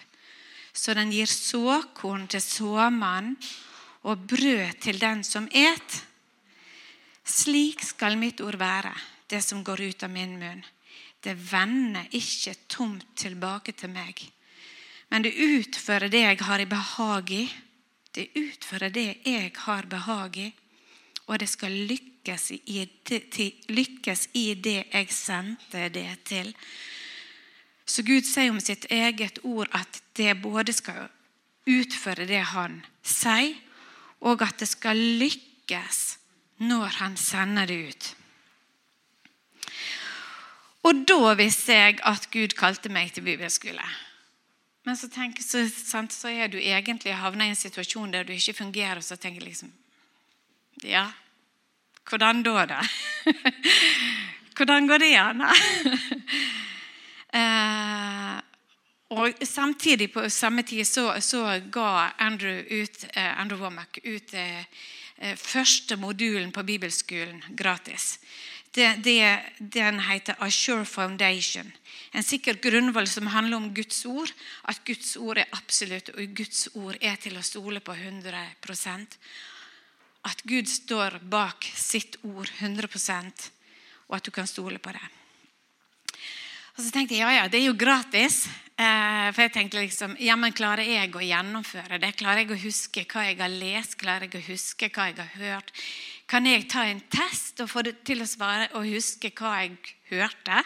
så 0.75 0.93
den 0.93 1.11
gir 1.15 1.29
såkorn 1.31 2.27
til 2.27 2.43
såmannen 2.43 3.37
og 4.05 4.27
brød 4.29 4.81
til 4.83 4.99
den 5.01 5.23
som 5.23 5.47
et. 5.51 6.01
Slik 7.25 7.81
skal 7.81 8.19
mitt 8.21 8.41
ord 8.43 8.59
være, 8.61 8.93
det 9.29 9.41
som 9.41 9.63
går 9.65 9.81
ut 9.81 10.03
av 10.05 10.11
min 10.13 10.35
munn. 10.37 10.61
Det 11.23 11.33
vender 11.33 12.11
ikke 12.13 12.53
tomt 12.69 13.07
tilbake 13.17 13.73
til 13.73 13.89
meg, 13.89 14.19
men 15.09 15.25
det 15.25 15.33
utfører 15.33 16.11
det 16.11 16.21
jeg 16.21 16.43
har 16.45 16.61
i 16.61 16.69
behag 16.69 17.31
i. 17.33 17.45
Det 18.13 18.27
utfører 18.37 18.93
det 18.93 19.07
jeg 19.25 19.51
har 19.65 19.89
behag 19.89 20.37
i. 20.37 20.51
Og 21.25 21.39
det 21.41 21.49
skal 21.49 21.73
lykkes 21.89 22.51
i 22.53 22.85
det, 23.09 23.23
lykkes 23.69 24.27
i 24.37 24.53
det 24.53 24.77
jeg 24.91 25.11
sendte 25.13 25.89
det 25.89 26.09
til. 26.29 26.53
Så 27.85 28.01
Gud 28.05 28.25
sier 28.25 28.49
om 28.49 28.59
sitt 28.63 28.87
eget 28.89 29.39
ord 29.45 29.69
at 29.77 30.01
det 30.17 30.33
både 30.41 30.73
skal 30.73 31.07
utføre 31.69 32.25
det 32.29 32.41
han 32.53 32.79
sier, 33.05 33.55
og 34.25 34.41
at 34.41 34.57
det 34.61 34.69
skal 34.69 34.97
lykkes 35.21 35.99
når 36.65 36.97
han 36.99 37.17
sender 37.19 37.69
det 37.69 37.77
ut. 37.89 38.07
Og 40.85 41.05
da 41.09 41.33
visste 41.37 41.73
jeg 41.73 41.99
at 42.05 42.27
Gud 42.33 42.53
kalte 42.57 42.89
meg 42.93 43.13
til 43.13 43.25
bibelskole. 43.25 43.85
men 44.85 44.95
så, 44.95 45.09
tenker, 45.09 45.41
så, 45.41 45.65
sant, 45.69 46.13
så 46.13 46.29
er 46.29 46.47
du 46.47 46.57
egentlig 46.57 47.13
havna 47.13 47.45
i 47.45 47.49
en 47.49 47.55
situasjon 47.55 48.11
der 48.13 48.23
du 48.23 48.33
ikke 48.33 48.53
fungerer, 48.53 48.97
og 48.97 49.03
så 49.03 49.15
tenker 49.15 49.41
jeg 49.41 49.49
liksom 49.49 49.71
Ja, 50.83 51.11
hvordan 52.09 52.43
da, 52.43 52.65
da? 52.65 52.81
hvordan 54.55 54.87
går 54.87 54.97
det 54.97 55.15
an? 55.17 55.41
Eh, 57.35 58.41
og 59.15 59.45
Samtidig, 59.45 60.09
på 60.13 60.29
samme 60.29 60.63
tid, 60.63 60.83
så, 60.87 61.13
så 61.21 61.43
ga 61.71 62.11
Andrew, 62.19 62.63
ut, 62.81 63.05
eh, 63.13 63.39
Andrew 63.39 63.61
Womack 63.61 63.99
ut 64.03 64.33
eh, 64.33 64.65
eh 65.17 65.35
første 65.37 65.95
modulen 65.95 66.51
på 66.51 66.63
bibelskolen 66.63 67.43
gratis. 67.49 68.19
Det, 68.75 69.03
det, 69.03 69.39
den 69.59 69.99
heter 69.99 70.35
A 70.39 70.49
Foundation. 70.85 71.71
En 72.11 72.23
sikker 72.23 72.53
grunnvoll 72.53 73.07
som 73.07 73.27
handler 73.27 73.57
om 73.57 73.73
Guds 73.73 74.05
ord. 74.05 74.31
At 74.63 74.83
Guds 74.85 75.15
ord 75.17 75.37
er 75.37 75.45
absolutt, 75.51 76.09
og 76.09 76.35
Guds 76.35 76.67
ord 76.73 76.97
er 77.01 77.15
til 77.15 77.37
å 77.37 77.43
stole 77.43 77.79
på 77.79 77.93
100% 77.93 79.17
At 80.23 80.41
Gud 80.43 80.67
står 80.67 81.19
bak 81.21 81.63
sitt 81.75 82.17
ord 82.23 82.49
100% 82.59 83.51
og 84.07 84.15
at 84.17 84.25
du 84.25 84.31
kan 84.31 84.47
stole 84.47 84.79
på 84.79 84.91
det. 84.91 85.24
Og 86.75 86.83
så 86.83 86.91
tenkte 86.91 87.15
jeg 87.15 87.23
ja, 87.23 87.31
ja, 87.37 87.47
det 87.47 87.61
er 87.61 87.69
jo 87.69 87.77
gratis. 87.79 88.43
Eh, 88.75 89.29
for 89.31 89.45
jeg 89.45 89.53
tenkte 89.55 89.79
liksom 89.79 90.17
ja, 90.19 90.35
men 90.35 90.51
klarer 90.51 90.83
jeg 90.83 91.13
å 91.15 91.23
gjennomføre 91.23 91.99
det? 92.03 92.11
Klarer 92.19 92.43
jeg 92.43 92.51
å 92.51 92.59
huske 92.65 93.05
hva 93.07 93.23
jeg 93.29 93.39
har 93.39 93.53
lest? 93.53 93.95
Klarer 94.01 94.27
jeg 94.27 94.41
å 94.41 94.47
huske 94.49 94.89
hva 94.91 95.05
jeg 95.07 95.15
har 95.21 95.31
hørt? 95.39 95.71
Kan 96.27 96.49
jeg 96.49 96.67
ta 96.67 96.83
en 96.83 96.99
test 97.07 97.63
og 97.63 97.71
få 97.71 97.85
det 97.87 98.01
til 98.03 98.19
å 98.19 98.27
svare 98.27 98.67
og 98.75 98.89
huske 98.91 99.31
hva 99.39 99.53
jeg 99.61 99.95
hørte? 100.11 100.59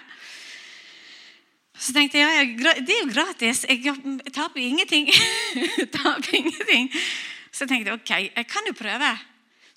Så 1.79 1.93
tenkte 1.93 2.17
jeg 2.17 2.57
ja, 2.57 2.73
det 2.81 2.95
er 2.95 3.03
jo 3.03 3.13
gratis. 3.13 3.61
Jeg 3.69 4.33
taper 4.33 4.65
ingenting. 4.65 5.13
taper 5.99 6.39
ingenting. 6.41 6.89
Så 7.53 7.69
tenkte 7.69 7.93
jeg 7.93 8.01
ok, 8.01 8.15
jeg 8.33 8.49
kan 8.49 8.65
jo 8.65 8.73
prøve. 8.73 9.13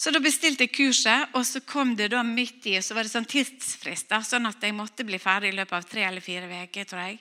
Så 0.02 0.10
da 0.10 0.18
bestilte 0.18 0.66
jeg 0.66 0.74
kurset, 0.74 1.30
og 1.38 1.44
så 1.46 1.60
kom 1.62 1.92
det 1.94 2.08
da 2.10 2.24
midt 2.26 2.64
i, 2.66 2.74
og 2.74 2.82
så 2.82 2.96
var 2.96 3.06
det 3.06 3.12
sånn 3.12 3.28
tidsfrister, 3.30 4.24
sånn 4.26 4.48
at 4.48 4.64
jeg 4.64 4.74
måtte 4.74 5.06
bli 5.06 5.20
ferdig 5.22 5.52
i 5.52 5.54
løpet 5.60 5.76
av 5.78 5.86
tre 5.86 6.02
eller 6.08 6.24
fire 6.24 6.48
uker. 6.50 6.88
tror 6.90 7.04
jeg. 7.04 7.20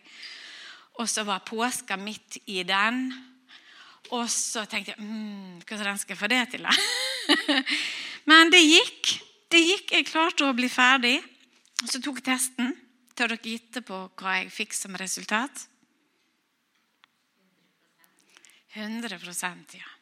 Og 0.98 1.10
så 1.10 1.22
var 1.28 1.46
påska 1.46 1.98
midt 2.02 2.40
i 2.50 2.64
den. 2.66 3.04
Og 4.10 4.26
så 4.34 4.66
tenkte 4.66 4.96
jeg 4.96 5.06
mm, 5.06 5.62
hvordan 5.70 6.02
skal 6.02 6.16
jeg 6.16 6.22
få 6.24 6.32
det 6.34 6.42
til? 6.56 6.66
da? 6.66 6.74
Men 8.32 8.50
det 8.50 8.64
gikk. 8.66 9.14
Det 9.54 9.62
gikk. 9.62 9.94
Jeg 10.00 10.10
klarte 10.10 10.50
å 10.50 10.58
bli 10.58 10.70
ferdig. 10.72 11.20
Og 11.84 11.88
Så 11.88 12.02
tok 12.02 12.18
jeg 12.18 12.32
testen. 12.32 12.74
Tør 13.14 13.36
dere 13.36 13.46
gitte 13.46 13.86
på 13.86 14.08
hva 14.18 14.40
jeg 14.40 14.50
fikk 14.58 14.74
som 14.74 14.98
resultat? 14.98 15.68
100% 18.74 19.78
ja. 19.78 20.01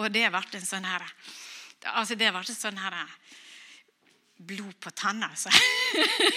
Og 0.00 0.12
det 0.12 0.28
ble 0.32 0.42
en 0.58 0.66
sånn 0.66 0.88
her 0.88 1.06
Altså, 1.98 2.14
det 2.14 2.30
ble 2.30 2.40
en 2.40 2.56
sånn 2.56 2.78
her 2.78 2.98
Blod 4.42 4.74
på 4.82 4.90
tanna, 4.90 5.28
altså. 5.30 5.50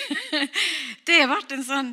det 1.07 1.21
ble 1.25 1.38
en 1.55 1.65
sånn 1.65 1.91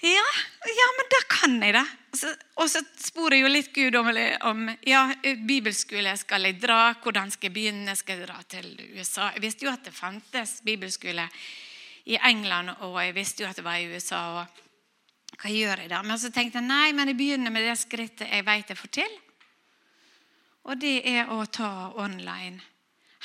ja, 0.00 0.28
ja, 0.64 0.86
men 0.96 1.08
da 1.12 1.18
kan 1.28 1.56
jeg 1.60 1.74
det. 1.76 2.28
Og 2.56 2.70
så 2.72 2.80
spor 2.96 3.34
jeg 3.34 3.42
jo 3.42 3.50
litt 3.50 3.68
Gud 3.74 3.98
om, 4.00 4.06
om 4.48 4.62
ja, 4.88 5.02
bibelskole 5.44 6.14
skal 6.16 6.48
jeg 6.48 6.56
dra. 6.62 6.94
Hvordan 7.04 7.28
skal 7.34 7.50
jeg 7.50 7.56
begynne? 7.58 7.96
Skal 7.98 8.16
jeg 8.16 8.30
dra 8.30 8.38
til 8.48 8.70
USA? 8.96 9.28
Jeg 9.34 9.44
visste 9.44 9.66
jo 9.68 9.74
at 9.74 9.84
det 9.84 9.92
fantes 9.92 10.62
bibelskole 10.64 11.26
i 12.08 12.16
England, 12.16 12.72
og 12.86 12.96
jeg 13.02 13.12
visste 13.18 13.44
jo 13.44 13.50
at 13.50 13.60
det 13.60 13.66
var 13.66 13.76
i 13.76 13.90
USA. 13.92 14.22
og 14.40 15.36
Hva 15.42 15.52
gjør 15.52 15.84
jeg 15.84 15.92
da? 15.92 16.00
Men 16.06 16.22
så 16.22 16.32
tenkte 16.32 16.62
jeg 16.62 16.70
nei, 16.70 16.94
men 16.96 17.12
jeg 17.12 17.20
begynner 17.20 17.52
med 17.52 17.68
det 17.68 17.76
skrittet 17.82 18.32
jeg 18.32 18.48
vet 18.48 18.72
jeg 18.72 18.80
får 18.80 18.94
til. 19.02 19.20
Og 20.68 20.76
det 20.80 21.00
er 21.08 21.30
å 21.32 21.44
ta 21.48 21.90
online. 22.00 22.60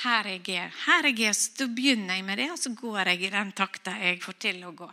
Her 0.04 0.28
jeg 0.28 0.44
er. 0.52 0.72
Her 0.86 1.08
jeg 1.08 1.30
er, 1.30 1.36
så 1.36 1.68
begynner 1.72 2.18
jeg 2.18 2.24
med 2.24 2.40
det, 2.40 2.50
og 2.52 2.60
så 2.60 2.72
går 2.76 3.12
jeg 3.12 3.26
i 3.26 3.32
den 3.32 3.52
takta 3.56 3.96
jeg 4.00 4.20
får 4.24 4.38
til 4.44 4.64
å 4.68 4.74
gå. 4.76 4.88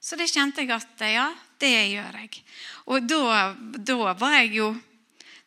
Så 0.00 0.16
det 0.16 0.28
kjente 0.30 0.62
jeg 0.62 0.72
at 0.76 1.02
ja, 1.10 1.28
det 1.60 1.72
gjør 1.72 2.20
jeg. 2.22 2.42
Og 2.92 3.08
da, 3.08 3.54
da 3.58 4.12
var 4.18 4.38
jeg 4.42 4.54
jo 4.60 4.74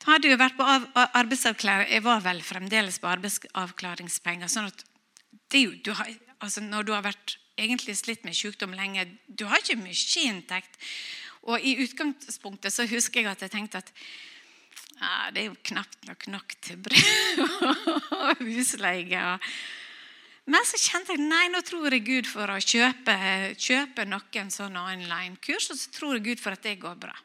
da 0.02 0.16
hadde 0.16 0.32
jeg 0.32 0.40
vært 0.42 0.58
på 0.58 0.66
arbeidsavklaring 0.66 1.92
Jeg 1.94 2.02
var 2.02 2.24
vel 2.26 2.40
fremdeles 2.42 2.98
på 2.98 3.10
arbeidsavklaringspenger. 3.12 4.50
sånn 4.50 4.72
at 4.72 4.82
jo, 5.54 5.76
du 5.86 5.92
har, 5.94 6.10
altså 6.40 6.62
Når 6.66 6.88
du 6.88 6.94
har 6.96 7.06
vært 7.06 7.38
egentlig 7.58 7.94
slitt 8.00 8.24
med 8.26 8.34
sykdom 8.34 8.74
lenge, 8.74 9.06
du 9.28 9.46
har 9.46 9.62
ikke 9.62 9.78
mye 9.78 10.26
inntekt. 10.26 10.80
Og 11.46 11.62
i 11.62 11.76
utgangspunktet 11.84 12.74
så 12.74 12.88
husker 12.90 13.22
jeg 13.22 13.30
at 13.30 13.44
jeg 13.46 13.54
tenkte 13.54 13.84
at 13.84 13.92
ja, 15.02 15.32
det 15.34 15.42
er 15.42 15.48
jo 15.50 15.58
knapt 15.72 16.06
nok 16.06 16.28
nok 16.30 16.56
til 16.62 16.78
brød 16.86 17.42
og 18.22 18.44
husleie. 18.46 19.24
men 20.46 20.68
så 20.68 20.78
kjente 20.78 21.16
jeg 21.16 21.26
nei, 21.26 21.48
nå 21.50 21.64
tror 21.66 21.90
jeg 21.90 22.06
Gud 22.06 22.30
for 22.30 22.54
å 22.54 22.60
kjøpe, 22.62 23.18
kjøpe 23.58 24.06
noen 24.06 24.54
sånne 24.54 24.86
online-kurs, 24.94 25.72
og 25.74 25.82
så 25.82 25.92
tror 25.96 26.18
jeg 26.18 26.26
Gud 26.30 26.44
for 26.44 26.54
at 26.54 26.66
det 26.68 26.78
går 26.84 27.00
bra. 27.02 27.16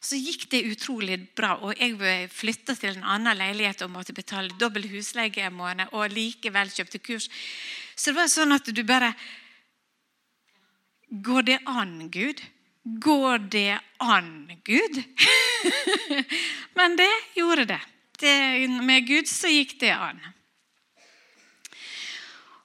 Så 0.00 0.16
gikk 0.16 0.46
det 0.52 0.62
utrolig 0.70 1.18
bra, 1.36 1.56
og 1.58 1.74
jeg 1.74 2.30
flytta 2.30 2.76
til 2.78 2.94
en 2.94 3.08
annen 3.16 3.36
leilighet 3.36 3.82
og 3.82 3.92
måtte 3.92 4.14
betale 4.14 4.54
dobbel 4.60 4.86
husleie 4.92 5.44
en 5.44 5.58
måned, 5.58 5.90
og 5.92 6.14
likevel 6.14 6.70
kjøpte 6.70 7.02
kurs. 7.02 7.26
Så 7.98 8.12
det 8.12 8.20
var 8.20 8.32
sånn 8.32 8.54
at 8.56 8.70
du 8.72 8.84
bare 8.86 9.12
Går 11.08 11.44
det 11.48 11.54
an, 11.64 12.10
Gud? 12.12 12.42
Går 12.88 13.38
det 13.52 13.78
an, 13.98 14.50
Gud? 14.64 15.02
Men 16.78 16.96
det 16.96 17.12
gjorde 17.34 17.64
det. 17.64 17.80
det. 18.18 18.68
Med 18.82 19.06
Gud 19.06 19.28
så 19.28 19.50
gikk 19.52 19.76
det 19.80 19.92
an. 19.92 20.20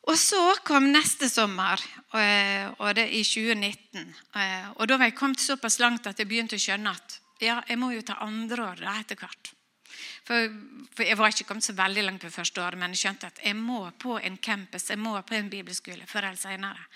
Og 0.03 0.17
så 0.19 0.41
kom 0.67 0.89
neste 0.91 1.29
sommer, 1.31 1.79
eh, 2.13 2.67
og 2.77 2.95
det 2.95 3.07
i 3.15 3.23
2019. 3.23 4.15
Eh, 4.35 4.69
og 4.75 4.87
Da 4.87 4.97
var 4.97 5.07
jeg 5.07 5.15
kommet 5.15 5.39
såpass 5.39 5.79
langt 5.79 6.07
at 6.07 6.19
jeg 6.19 6.27
begynte 6.27 6.59
å 6.59 6.63
skjønne 6.63 6.91
at 6.91 7.19
ja, 7.39 7.61
jeg 7.67 7.79
må 7.79 7.91
jo 7.91 8.03
ta 8.03 8.19
andre 8.23 8.67
år 8.71 8.83
etter 8.99 9.19
hvert. 9.19 9.53
For, 10.23 10.51
for, 10.95 11.03
Jeg 11.03 11.17
var 11.17 11.31
ikke 11.31 11.47
kommet 11.47 11.63
så 11.63 11.75
veldig 11.75 12.03
langt 12.03 12.23
på 12.23 12.31
første 12.31 12.61
året, 12.61 12.79
men 12.79 12.95
jeg 12.95 13.03
skjønte 13.03 13.27
at 13.27 13.39
jeg 13.43 13.55
må 13.55 13.91
på 13.99 14.19
en 14.19 14.37
campus, 14.37 14.89
jeg 14.89 14.99
må 14.99 15.15
på 15.21 15.35
en 15.35 15.49
bibelskole 15.49 16.07
før 16.07 16.29
eller 16.29 16.39
senere. 16.39 16.87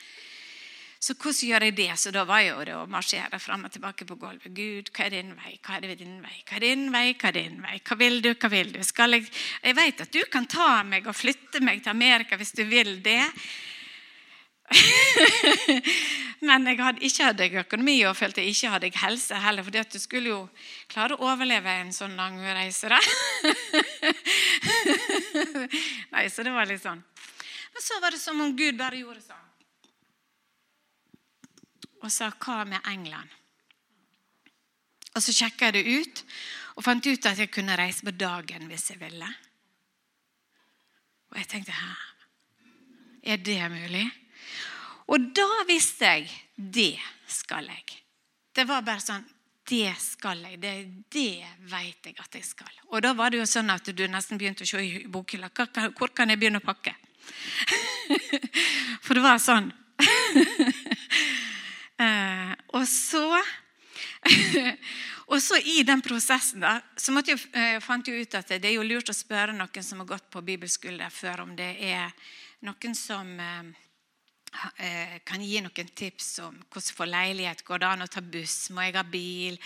Så 1.00 1.14
hvordan 1.14 1.50
gjør 1.50 1.64
jeg 1.68 1.76
det? 1.78 1.92
Så 2.02 2.12
da 2.14 2.24
var 2.26 2.42
jo 2.42 2.64
det 2.66 2.74
å 2.74 2.88
marsjere 2.90 3.38
fram 3.40 3.66
og 3.68 3.72
tilbake 3.74 4.06
på 4.10 4.16
gulvet. 4.18 4.50
Gud, 4.50 4.90
hva 4.96 5.06
er 5.06 5.12
din 5.14 5.36
vei? 5.38 5.54
Hva 5.62 5.78
er 5.78 5.94
din 5.94 6.22
vei? 6.24 6.42
Hva 6.42 6.58
er 6.58 6.62
din 6.66 6.92
vei? 6.94 7.14
Hva 7.14 7.30
er 7.30 7.34
din 7.38 7.62
vei? 7.62 7.78
Hva 7.86 7.96
vil 8.00 8.22
du? 8.26 8.32
Hva 8.34 8.50
vil 8.54 8.72
du? 8.74 8.84
Skal 8.84 9.14
jeg 9.14 9.30
Jeg 9.64 9.76
vet 9.78 10.02
at 10.02 10.14
du 10.14 10.24
kan 10.32 10.46
ta 10.50 10.84
meg 10.84 11.08
og 11.08 11.16
flytte 11.16 11.60
meg 11.62 11.84
til 11.84 11.90
Amerika 11.94 12.38
hvis 12.38 12.56
du 12.58 12.64
vil 12.66 13.02
det. 13.06 13.24
Men 16.48 16.68
jeg 16.68 16.78
hadde 16.82 17.06
ikke 17.06 17.24
hadde 17.30 17.62
økonomi 17.62 18.06
og 18.10 18.18
følte 18.18 18.42
jeg 18.42 18.50
ikke 18.56 18.74
hadde 18.74 18.92
helse 18.98 19.36
heller. 19.42 19.64
For 19.64 19.72
du 19.78 20.00
skulle 20.02 20.30
jo 20.34 20.50
klare 20.90 21.16
å 21.16 21.24
overleve 21.30 21.70
en 21.82 21.94
sånn 21.94 22.18
lang 22.18 22.42
reise. 22.42 22.90
Da. 22.90 22.98
Nei, 26.14 26.30
så 26.34 26.44
det 26.44 26.58
var 26.58 26.66
litt 26.70 26.82
sånn. 26.82 27.02
Men 27.74 27.82
så 27.86 27.94
var 28.02 28.12
det 28.12 28.22
som 28.22 28.42
om 28.42 28.56
Gud 28.58 28.78
bare 28.80 28.98
gjorde 28.98 29.22
sånn 29.22 29.47
og 32.02 32.12
sa 32.12 32.30
'hva 32.30 32.64
med 32.66 32.82
England'? 32.86 33.34
Og 35.16 35.24
Så 35.24 35.34
sjekka 35.34 35.66
jeg 35.66 35.74
det 35.74 36.00
ut 36.00 36.24
og 36.76 36.84
fant 36.84 37.06
ut 37.06 37.26
at 37.26 37.38
jeg 37.38 37.52
kunne 37.52 37.78
reise 37.78 38.06
på 38.06 38.12
dagen 38.12 38.68
hvis 38.68 38.90
jeg 38.90 39.00
ville. 39.00 39.30
Og 41.30 41.38
jeg 41.38 41.48
tenkte 41.48 41.72
'hæ, 41.72 41.96
er 43.24 43.38
det 43.38 43.72
mulig?' 43.72 44.12
Og 45.08 45.20
da 45.36 45.64
visste 45.68 46.06
jeg 46.06 46.32
det 46.56 47.00
skal 47.28 47.66
jeg. 47.66 48.04
Det 48.56 48.68
var 48.68 48.82
bare 48.82 49.00
sånn 49.00 49.26
det 49.68 49.92
skal 50.00 50.44
jeg. 50.48 50.60
Det, 50.62 50.74
det 51.12 51.46
vet 51.68 52.10
jeg 52.10 52.16
at 52.20 52.36
jeg 52.36 52.46
skal. 52.46 52.72
Og 52.88 53.02
da 53.04 53.14
var 53.18 53.32
det 53.32 53.42
jo 53.42 53.48
sånn 53.50 53.70
at 53.74 53.90
du 53.92 54.08
nesten 54.08 54.40
begynte 54.40 54.64
å 54.64 54.70
se 54.70 54.84
i 54.84 55.04
bokhylla. 55.12 55.50
Hvor 55.98 56.14
kan 56.16 56.32
jeg 56.32 56.40
begynne 56.40 56.62
å 56.62 56.66
pakke? 56.66 56.96
For 59.04 59.18
det 59.18 59.24
var 59.26 59.42
sånn. 59.44 59.68
Eh, 61.98 62.54
og 62.78 62.86
så 62.88 63.26
og 65.32 65.42
så 65.42 65.58
I 65.58 65.82
den 65.88 66.02
prosessen 66.06 66.62
da, 66.62 66.78
så 66.96 67.16
jeg, 67.26 67.40
eh, 67.58 67.80
fant 67.82 68.08
jeg 68.08 68.28
ut 68.28 68.38
at 68.38 68.54
det 68.62 68.70
er 68.70 68.78
jo 68.78 68.86
lurt 68.86 69.10
å 69.10 69.16
spørre 69.16 69.56
noen 69.56 69.84
som 69.86 70.04
har 70.04 70.10
gått 70.10 70.30
på 70.34 70.44
bibelskole 70.46 71.10
før, 71.14 71.46
om 71.48 71.56
det 71.58 71.72
er 71.90 72.14
noen 72.68 72.96
som 72.98 73.34
eh, 73.40 73.72
eh, 74.78 75.18
kan 75.26 75.42
gi 75.44 75.62
noen 75.62 75.90
tips 75.96 76.30
om 76.46 76.62
hvordan 76.70 76.98
få 77.00 77.10
leilighet. 77.10 77.66
Går 77.66 77.82
det 77.82 77.90
an 77.90 78.06
å 78.06 78.12
ta 78.12 78.22
buss? 78.22 78.70
Må 78.74 78.86
jeg 78.86 78.98
ha 78.98 79.04
bil? 79.04 79.60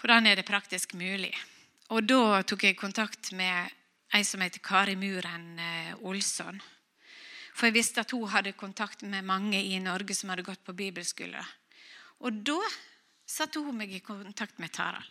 Hvordan 0.00 0.26
er 0.26 0.38
det 0.38 0.48
praktisk 0.48 0.96
mulig? 0.98 1.32
Og 1.92 2.02
Da 2.08 2.42
tok 2.48 2.64
jeg 2.64 2.78
kontakt 2.80 3.32
med 3.36 3.70
ei 4.12 4.24
som 4.24 4.40
heter 4.40 4.62
Kari 4.64 4.96
Muren 4.96 5.58
eh, 5.58 5.92
Olsson. 6.02 6.60
For 7.62 7.70
jeg 7.70 7.76
visste 7.76 8.02
at 8.02 8.10
hun 8.10 8.26
hadde 8.26 8.58
kontakt 8.58 9.04
med 9.06 9.22
mange 9.22 9.54
i 9.54 9.76
Norge 9.78 10.16
som 10.18 10.32
hadde 10.32 10.42
gått 10.42 10.64
på 10.66 10.72
bibelskole. 10.74 11.38
Og 12.26 12.40
da 12.42 12.58
satte 13.22 13.62
hun 13.62 13.76
meg 13.78 13.92
i 13.94 14.00
kontakt 14.02 14.58
med 14.58 14.72
Tarald. 14.74 15.06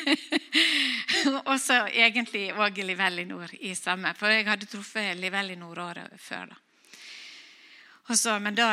og 1.50 1.60
så 1.60 1.82
egentlig 1.92 2.46
òg 2.56 2.80
Livellinor 2.80 3.52
i 3.60 3.74
samme, 3.76 4.14
for 4.16 4.32
jeg 4.32 4.48
hadde 4.48 4.70
truffet 4.72 5.20
Livellinor 5.20 5.84
året 5.84 6.16
før. 6.16 6.48
da. 6.48 6.56
Så, 8.16 8.38
men 8.40 8.56
da 8.56 8.70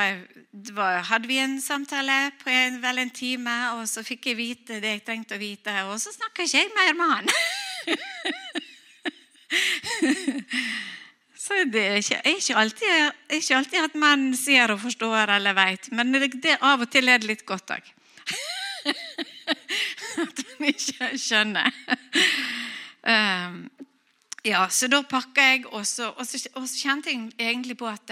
var, 0.72 1.04
hadde 1.12 1.28
vi 1.28 1.44
en 1.44 1.60
samtale 1.60 2.32
på 2.40 2.56
en, 2.56 2.80
vel 2.82 3.04
en 3.04 3.12
time, 3.12 3.58
og 3.76 3.84
så 3.92 4.00
fikk 4.00 4.32
jeg 4.32 4.40
vite 4.40 4.80
det 4.80 4.96
jeg 4.96 5.04
trengte 5.12 5.36
å 5.36 5.44
vite, 5.44 5.76
og 5.92 6.00
så 6.00 6.16
snakka 6.16 6.48
ikke 6.48 6.64
jeg 6.64 6.72
mer 6.80 6.96
med 7.04 7.08
han. 7.18 7.28
Så 11.48 11.62
det 11.72 11.84
er 11.88 12.02
ikke, 12.02 12.18
ikke, 12.28 12.56
alltid, 12.60 13.20
ikke 13.38 13.56
alltid 13.56 13.86
at 13.86 13.96
menn 14.00 14.32
ser 14.36 14.74
og 14.74 14.82
forstår 14.84 15.32
eller 15.38 15.56
veit, 15.56 15.88
men 15.96 16.12
det, 16.12 16.34
det, 16.44 16.58
av 16.60 16.84
og 16.84 16.92
til 16.92 17.08
er 17.08 17.22
det 17.24 17.30
litt 17.30 17.46
godt 17.48 17.72
òg. 17.78 17.92
at 20.26 20.42
man 20.44 20.70
ikke 20.74 21.12
skjønner. 21.22 21.72
Um, 23.08 23.62
ja, 24.44 24.66
så 24.68 24.90
da 24.92 25.00
pakka 25.08 25.46
jeg, 25.54 25.66
og 25.72 25.86
så, 25.88 26.10
og, 26.12 26.28
så, 26.28 26.42
og 26.56 26.68
så, 26.68 26.82
kjente 26.82 27.14
jeg 27.14 27.30
egentlig 27.38 27.78
på 27.80 27.88
at, 27.88 28.12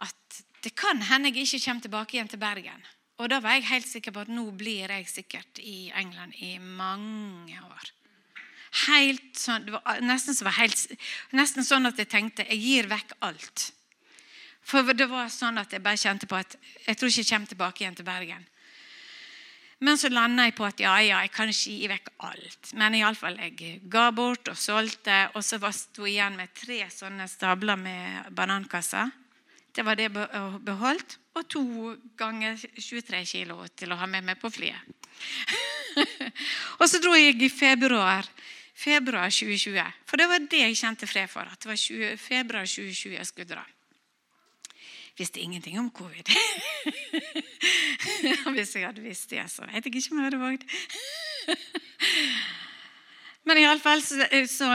at 0.00 0.40
det 0.64 0.72
kan 0.78 1.02
hende 1.10 1.34
jeg 1.34 1.44
ikke 1.44 1.64
kommer 1.66 1.88
tilbake 1.88 2.16
igjen 2.16 2.32
til 2.32 2.40
Bergen. 2.40 2.88
Og 3.20 3.28
da 3.32 3.40
var 3.44 3.56
jeg 3.56 3.68
helt 3.68 3.88
sikker 3.88 4.16
på 4.16 4.24
at 4.24 4.32
nå 4.32 4.48
blir 4.56 4.92
jeg 4.92 5.08
sikkert 5.08 5.60
i 5.60 5.90
England 5.96 6.36
i 6.40 6.56
mange 6.60 7.60
år. 7.60 7.92
Helt 8.76 9.38
sånn, 9.40 9.64
det 9.64 9.72
var 9.72 10.02
nesten, 10.04 10.36
var 10.44 10.58
helt, 10.58 10.98
nesten 11.32 11.64
sånn 11.64 11.88
at 11.88 11.98
jeg 12.00 12.10
tenkte 12.12 12.44
jeg 12.44 12.60
gir 12.60 12.90
vekk 12.90 13.16
alt. 13.24 13.70
For 14.66 14.92
det 14.92 15.06
var 15.08 15.30
sånn 15.30 15.60
at 15.62 15.72
jeg 15.72 15.84
bare 15.84 16.00
kjente 16.00 16.28
på 16.28 16.36
at 16.36 16.58
jeg 16.58 16.98
tror 16.98 17.10
ikke 17.10 17.22
jeg 17.22 17.30
kommer 17.30 17.50
tilbake 17.52 17.84
igjen 17.84 17.96
til 17.96 18.08
Bergen. 18.08 18.46
Men 19.84 19.98
så 20.00 20.08
landa 20.08 20.46
jeg 20.46 20.54
på 20.56 20.64
at 20.64 20.80
ja, 20.80 20.94
ja, 21.04 21.20
jeg 21.26 21.32
kan 21.34 21.50
ikke 21.52 21.74
gi 21.74 21.88
vekk 21.92 22.10
alt. 22.24 22.70
Men 22.80 22.96
iallfall 22.96 23.36
jeg 23.42 23.76
ga 23.92 24.08
bort 24.16 24.48
og 24.48 24.56
solgte. 24.56 25.18
Og 25.36 25.44
så 25.44 25.60
sto 25.76 26.06
jeg 26.06 26.16
igjen 26.16 26.38
med 26.38 26.54
tre 26.56 26.80
sånne 26.92 27.28
stabler 27.28 27.76
med 27.76 28.32
banankasser. 28.36 29.12
Det 29.76 29.84
var 29.84 30.00
det 30.00 30.08
beholdt. 30.64 31.18
Og 31.36 31.44
to 31.52 31.92
ganger 32.16 32.56
23 32.56 33.20
kilo 33.28 33.60
til 33.76 33.92
å 33.92 34.00
ha 34.00 34.08
med 34.08 34.24
meg 34.24 34.40
på 34.40 34.48
flyet. 34.48 34.80
og 36.80 36.86
så 36.88 37.00
dro 37.00 37.12
jeg 37.16 37.36
i 37.44 37.52
februar 37.52 38.24
februar 38.76 39.32
2020. 39.32 39.80
For 40.06 40.20
det 40.20 40.28
var 40.28 40.44
det 40.44 40.60
jeg 40.60 40.76
kjente 40.82 41.08
fred 41.08 41.30
for. 41.32 41.48
At 41.48 41.62
det 41.62 41.70
var 41.70 41.80
20, 41.80 42.16
februar 42.20 42.68
2020 42.68 43.16
jeg 43.16 43.30
skulle 43.30 43.54
dra. 43.54 43.64
Visste 45.16 45.40
ingenting 45.40 45.78
om 45.80 45.90
covid. 45.90 46.28
Hvis 48.56 48.76
jeg 48.76 48.84
hadde 48.84 49.00
visst 49.00 49.30
det, 49.32 49.46
så 49.48 49.64
vet 49.64 49.88
jeg 49.88 49.96
ikke 49.96 50.12
om 50.12 50.20
jeg 50.20 50.28
hadde 50.28 50.42
våget. 50.42 50.64
Men 53.46 53.60
iallfall 53.62 54.02
så, 54.02 54.26
så, 54.50 54.68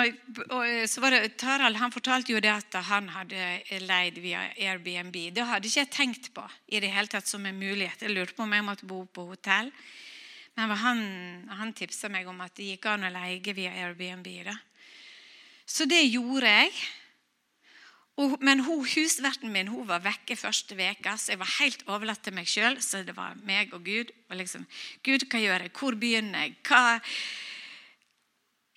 så 0.88 1.02
var 1.04 1.14
det 1.14 1.36
Tarald 1.38 1.76
han 1.76 1.92
fortalte 1.92 2.32
jo 2.32 2.40
det 2.42 2.54
at 2.54 2.78
han 2.88 3.10
hadde 3.12 3.82
leid 3.84 4.18
via 4.24 4.46
Airbnb. 4.56 5.18
Det 5.36 5.46
hadde 5.46 5.68
ikke 5.68 5.84
jeg 5.84 5.92
tenkt 5.92 6.32
på 6.34 6.46
i 6.72 6.80
det 6.80 6.90
hele 6.96 7.12
tatt 7.12 7.28
som 7.28 7.46
en 7.46 7.60
mulighet. 7.60 8.02
Jeg 8.02 8.16
lurte 8.16 8.38
på 8.38 8.48
om 8.48 8.56
jeg 8.56 8.66
måtte 8.66 8.88
bo 8.88 9.04
på 9.06 9.28
hotell. 9.34 9.70
Men 10.60 10.74
han, 10.78 11.04
han 11.60 11.74
tipsa 11.74 12.10
meg 12.12 12.28
om 12.28 12.42
at 12.44 12.56
det 12.58 12.74
gikk 12.74 12.90
an 12.92 13.08
å 13.08 13.14
leie 13.14 13.56
via 13.56 13.72
Airbnb. 13.86 14.28
Da. 14.48 14.58
Så 15.66 15.88
det 15.90 16.02
gjorde 16.10 16.52
jeg. 16.52 16.74
Og, 18.20 18.36
men 18.44 18.60
hun, 18.66 18.84
husverten 18.86 19.54
min 19.54 19.72
hun 19.72 19.88
var 19.88 20.04
vekke 20.04 20.36
første 20.36 20.76
veka, 20.78 21.16
så 21.18 21.34
jeg 21.34 21.42
var 21.42 21.54
helt 21.60 21.86
overlatt 21.88 22.24
til 22.26 22.36
meg 22.36 22.50
sjøl. 22.50 22.78
Så 22.84 23.06
det 23.08 23.16
var 23.18 23.40
meg 23.48 23.72
og 23.74 23.86
Gud. 23.88 24.12
Og 24.30 24.38
liksom, 24.42 24.68
Gud, 25.06 25.26
hva 25.32 25.42
gjør 25.42 25.66
jeg? 25.66 25.74
Hvor 25.78 25.98
begynner 26.02 26.46
jeg? 26.46 26.58
Hva, 26.68 27.00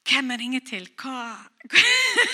hvem 0.05 0.31
jeg 0.33 0.43
ringer 0.45 0.65
til? 0.69 0.87
Hva 1.01 1.35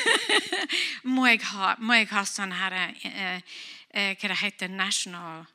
må, 1.15 1.25
jeg 1.31 1.41
ha, 1.53 1.75
må 1.81 1.97
jeg 1.97 2.11
ha 2.13 2.27
sånn 2.29 2.53
her 2.59 2.77
eh, 2.83 3.41
eh, 3.95 4.13
Hva 4.21 4.35
det 4.35 4.43
heter 4.45 4.71
National 4.75 5.47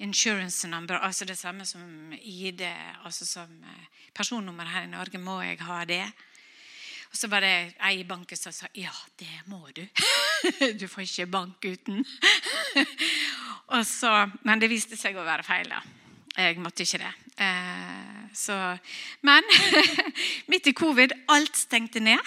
insurance 0.00 0.68
number, 0.68 0.98
altså 0.98 1.24
det 1.24 1.38
samme 1.38 1.66
som 1.66 2.12
ID, 2.12 2.64
altså 3.04 3.26
som 3.26 3.50
eh, 3.62 4.02
personnummer 4.14 4.64
her 4.64 4.88
i 4.88 4.90
Norge. 4.90 5.18
Må 5.18 5.40
jeg 5.44 5.60
ha 5.60 5.84
det? 5.84 6.04
Og 7.10 7.16
Så 7.16 7.28
var 7.28 7.40
det 7.40 7.74
ei 7.82 8.00
i 8.00 8.06
banken 8.06 8.38
som 8.38 8.52
sa 8.54 8.68
ja, 8.74 8.92
det 9.18 9.42
må 9.46 9.66
du. 9.76 9.82
du 10.80 10.86
får 10.88 11.02
ikke 11.02 11.26
bank 11.26 11.64
uten. 11.64 12.04
så, 14.00 14.28
men 14.42 14.60
det 14.60 14.70
viste 14.70 14.96
seg 14.96 15.18
å 15.18 15.26
være 15.26 15.46
feil. 15.46 15.68
da. 15.68 15.82
Jeg 16.38 16.60
måtte 16.62 16.86
ikke 16.86 17.02
det. 17.02 17.12
Eh, 17.42 18.20
så, 18.34 18.56
men 19.26 19.42
midt 20.52 20.70
i 20.70 20.76
covid 20.76 21.12
alt 21.28 21.56
stengte 21.58 22.00
ned. 22.00 22.22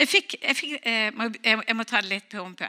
jeg 0.00 0.08
fikk, 0.10 0.36
jeg, 0.42 0.56
fikk 0.58 0.74
eh, 0.82 1.12
jeg, 1.44 1.76
må 1.78 1.86
ta 1.86 2.02
det 2.02 2.10
litt 2.10 2.28
på 2.32 2.42
om 2.42 2.56
på. 2.58 2.68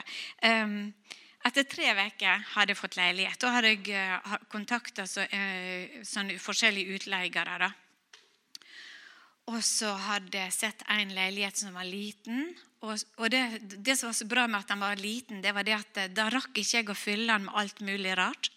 Etter 1.44 1.66
tre 1.68 1.92
uker 1.92 2.44
hadde 2.54 2.72
jeg 2.72 2.80
fått 2.80 2.96
leilighet. 2.96 3.40
Da 3.42 3.52
hadde 3.58 3.74
jeg 3.74 3.92
uh, 3.92 4.36
kontakta 4.52 5.04
så, 5.10 5.26
uh, 5.28 6.36
forskjellige 6.40 6.96
utleiere. 6.96 7.74
Og 9.52 9.60
så 9.68 9.92
hadde 10.06 10.40
jeg 10.40 10.56
sett 10.56 10.86
en 10.88 11.12
leilighet 11.12 11.60
som 11.60 11.76
var 11.76 11.84
liten. 11.84 12.54
Og, 12.84 12.96
og 13.20 13.30
det, 13.32 13.44
det, 13.76 13.98
som 14.00 14.10
var 14.10 14.16
så 14.16 14.28
bra 14.28 14.48
med 14.48 14.64
at 14.64 14.72
den 14.72 14.84
var 14.84 15.00
liten, 15.00 15.44
det 15.44 15.52
var 15.56 15.68
det 15.68 15.76
at 15.76 16.00
eh, 16.00 16.12
da 16.12 16.30
rakk 16.32 16.56
ikke 16.56 16.82
jeg 16.82 16.90
å 16.92 16.96
fylle 16.98 17.32
den 17.32 17.48
med 17.48 17.60
alt 17.60 17.84
mulig 17.84 18.16
rart. 18.20 18.50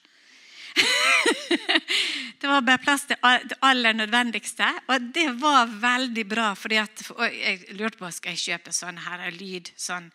det 2.40 2.50
var 2.50 2.64
bare 2.66 2.82
plass 2.82 3.06
til 3.10 3.18
det 3.50 3.58
aller 3.66 3.94
nødvendigste. 3.98 4.66
Og 4.94 5.10
det 5.14 5.28
var 5.42 5.70
veldig 5.70 6.26
bra. 6.30 6.48
fordi 6.54 6.78
at, 6.82 7.06
Jeg 7.34 7.78
lurte 7.78 7.98
på 7.98 8.10
skal 8.14 8.34
jeg 8.36 8.44
kjøpe 8.44 8.74
sånn 8.74 9.02
her 9.06 9.30
lyd. 9.34 9.72
sånn 9.74 10.10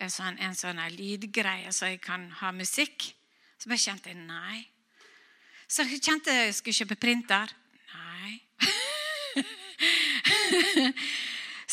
en 0.00 0.12
sånn, 0.12 0.38
en 0.40 0.56
sånn 0.56 0.80
lydgreie 0.96 1.72
så 1.76 1.90
jeg 1.92 2.00
kan 2.04 2.28
ha 2.40 2.52
musikk. 2.56 3.10
Så 3.60 3.68
bare 3.68 3.82
kjente 3.82 4.12
jeg 4.12 4.20
nei. 4.24 4.62
Så 5.68 5.84
jeg 5.86 6.00
kjente 6.02 6.34
jeg 6.34 6.54
skulle 6.56 6.78
kjøpe 6.80 6.96
printer. 7.00 7.52
Nei. 7.92 8.40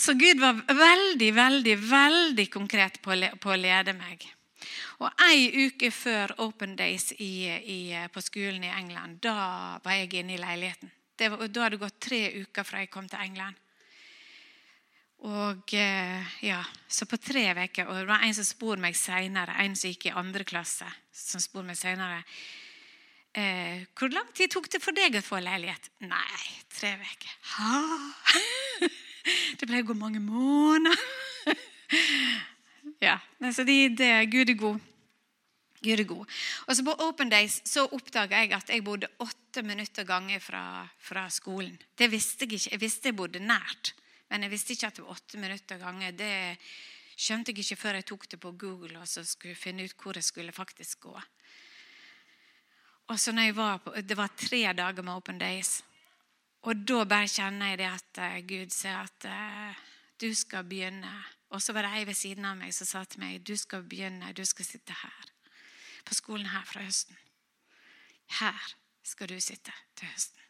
så 0.03 0.13
Gud 0.19 0.41
var 0.43 0.59
veldig, 0.67 1.29
veldig, 1.33 1.77
veldig 1.87 2.47
konkret 2.53 2.99
på, 3.01 3.15
å 3.15 3.57
lede 3.57 3.95
meg. 3.97 4.27
Og 4.97 5.23
Ei 5.27 5.67
uke 5.67 5.91
før 5.93 6.33
Open 6.43 6.75
Days 6.77 7.11
i, 7.21 7.47
i, 7.47 7.79
på 8.11 8.21
skolen 8.25 8.65
i 8.65 8.73
England, 8.73 9.21
da 9.23 9.77
var 9.83 9.99
jeg 9.99 10.19
inne 10.19 10.35
i 10.35 10.41
leiligheten. 10.41 10.91
Var, 11.17 11.47
da 11.47 11.63
hadde 11.63 11.77
det 11.77 11.83
gått 11.85 11.99
tre 12.03 12.21
uker 12.43 12.65
fra 12.67 12.83
jeg 12.83 12.91
kom 12.93 13.07
til 13.09 13.23
England. 13.23 13.57
Og 15.25 15.73
eh, 15.73 16.33
ja, 16.45 16.59
Så 16.87 17.07
på 17.09 17.17
tre 17.17 17.49
uker 17.57 17.87
Og 17.87 17.95
det 17.97 18.05
var 18.05 18.21
en 18.21 18.35
som 18.37 18.45
spurte 18.45 18.83
meg 18.83 18.93
senere, 18.97 19.55
en 19.63 19.75
som 19.75 19.89
gikk 19.89 20.11
i 20.11 20.13
andre 20.13 20.45
klasse, 20.45 20.85
som 21.09 21.41
spurte 21.41 21.65
meg 21.71 21.79
senere 21.79 22.19
eh, 23.33 23.87
Hvor 23.97 24.13
lang 24.13 24.29
tid 24.37 24.53
tok 24.53 24.69
det 24.69 24.81
for 24.83 24.93
deg 24.93 25.17
å 25.17 25.25
få 25.25 25.41
leilighet? 25.41 25.89
Nei, 26.05 26.43
tre 26.73 26.93
uker. 27.01 27.33
Det 29.59 29.67
ble 29.67 29.81
gå 29.83 29.91
mange 29.97 30.21
måneder. 30.23 30.95
ja, 33.07 33.17
så 33.51 33.65
det, 33.67 33.97
det, 33.99 34.07
Gud 34.31 34.53
er 34.53 34.55
god. 34.55 34.85
Gud 35.83 35.99
er 35.99 36.07
god. 36.07 36.37
Og 36.63 36.77
så 36.77 36.85
På 36.87 36.95
Open 37.03 37.33
Days 37.33 37.59
så 37.67 37.83
oppdaga 37.91 38.39
jeg 38.45 38.53
at 38.55 38.71
jeg 38.71 38.85
bodde 38.85 39.09
åtte 39.19 39.65
minutter 39.67 40.07
ganger 40.07 40.39
fra, 40.39 40.63
fra 40.95 41.25
skolen. 41.33 41.75
Det 41.99 42.07
visste 42.11 42.47
jeg 42.47 42.55
ikke. 42.55 42.71
Jeg 42.71 42.81
visste 42.85 43.11
jeg 43.11 43.17
bodde 43.19 43.43
nært. 43.43 43.91
Men 44.29 44.43
jeg 44.43 44.51
visste 44.51 44.75
ikke 44.75 44.89
at 44.91 44.99
det 44.99 45.05
var 45.05 45.17
åtte 45.17 45.39
minutter 45.41 45.81
ganger. 45.81 46.15
Det 46.17 46.33
skjønte 47.17 47.53
jeg 47.53 47.63
ikke 47.63 47.81
før 47.81 47.99
jeg 47.99 48.07
tok 48.11 48.29
det 48.33 48.39
på 48.43 48.53
Google 48.59 48.99
og 49.01 49.09
så 49.09 49.23
skulle 49.25 49.57
finne 49.57 49.87
ut 49.87 49.95
hvor 50.01 50.17
jeg 50.17 50.27
skulle 50.27 50.55
faktisk 50.55 51.07
gå. 51.07 51.15
Og 53.07 53.19
så 53.19 53.31
når 53.31 53.49
jeg 53.49 53.55
var 53.55 53.77
på, 53.77 53.93
Det 54.01 54.17
var 54.17 54.27
tre 54.35 54.73
dager 54.73 55.01
med 55.03 55.13
Open 55.13 55.39
Days. 55.39 55.83
Og 56.61 56.75
da 56.87 57.05
bare 57.05 57.27
kjenner 57.27 57.71
jeg 57.71 57.77
det 57.77 57.87
at 57.87 58.19
uh, 58.19 58.39
Gud 58.47 58.73
sier 58.75 58.97
at 58.99 59.27
uh, 59.29 59.85
du 60.19 60.33
skal 60.35 60.65
begynne. 60.67 61.13
Og 61.49 61.61
så 61.61 61.73
var 61.73 61.87
det 61.87 61.93
ei 61.95 62.07
ved 62.07 62.17
siden 62.17 62.45
av 62.45 62.57
meg 62.59 62.73
som 62.75 62.89
sa 62.89 63.03
til 63.07 63.21
meg 63.23 63.45
du 63.47 63.55
skal 63.55 63.85
begynne, 63.87 64.33
du 64.35 64.43
skal 64.45 64.65
sitte 64.65 64.95
her. 65.03 65.31
På 66.03 66.17
skolen 66.17 66.49
her 66.51 66.65
fra 66.67 66.83
høsten. 66.83 67.15
Her 68.41 68.75
skal 69.03 69.31
du 69.31 69.39
sitte 69.39 69.71
til 69.95 70.11
høsten. 70.11 70.43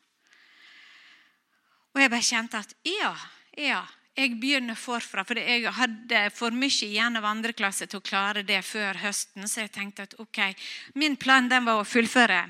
Og 1.94 2.02
jeg 2.02 2.14
bare 2.14 2.26
kjente 2.26 2.58
at 2.62 2.74
ja, 2.86 3.14
ja, 3.58 3.82
jeg 4.18 4.38
begynner 4.42 4.78
forfra. 4.78 5.24
For 5.28 5.40
jeg 5.40 5.70
hadde 5.78 6.22
for 6.36 6.56
mye 6.56 6.74
igjen 6.88 7.20
av 7.20 7.28
andre 7.30 7.54
klasse 7.58 7.88
til 7.90 8.02
å 8.02 8.06
klare 8.06 8.46
det 8.48 8.64
før 8.66 8.98
høsten. 9.04 9.48
Så 9.48 9.66
jeg 9.66 9.74
tenkte 9.76 10.08
at 10.08 10.16
ok, 10.22 10.42
min 10.98 11.18
plan 11.20 11.50
den 11.50 11.68
var 11.68 11.82
å 11.82 11.88
fullføre. 11.88 12.46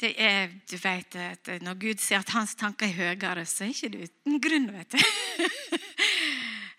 Det 0.00 0.14
er, 0.16 0.48
du 0.64 0.78
vet 0.80 1.16
at 1.20 1.48
Når 1.60 1.74
Gud 1.76 2.00
sier 2.00 2.22
at 2.22 2.30
hans 2.32 2.54
tanker 2.56 2.88
er 2.88 3.16
høyere, 3.16 3.44
så 3.44 3.66
er 3.66 3.74
ikke 3.74 3.90
det 3.92 4.06
uten 4.08 4.40
grunn. 4.40 4.70
vet 4.78 4.96
du. 4.96 5.00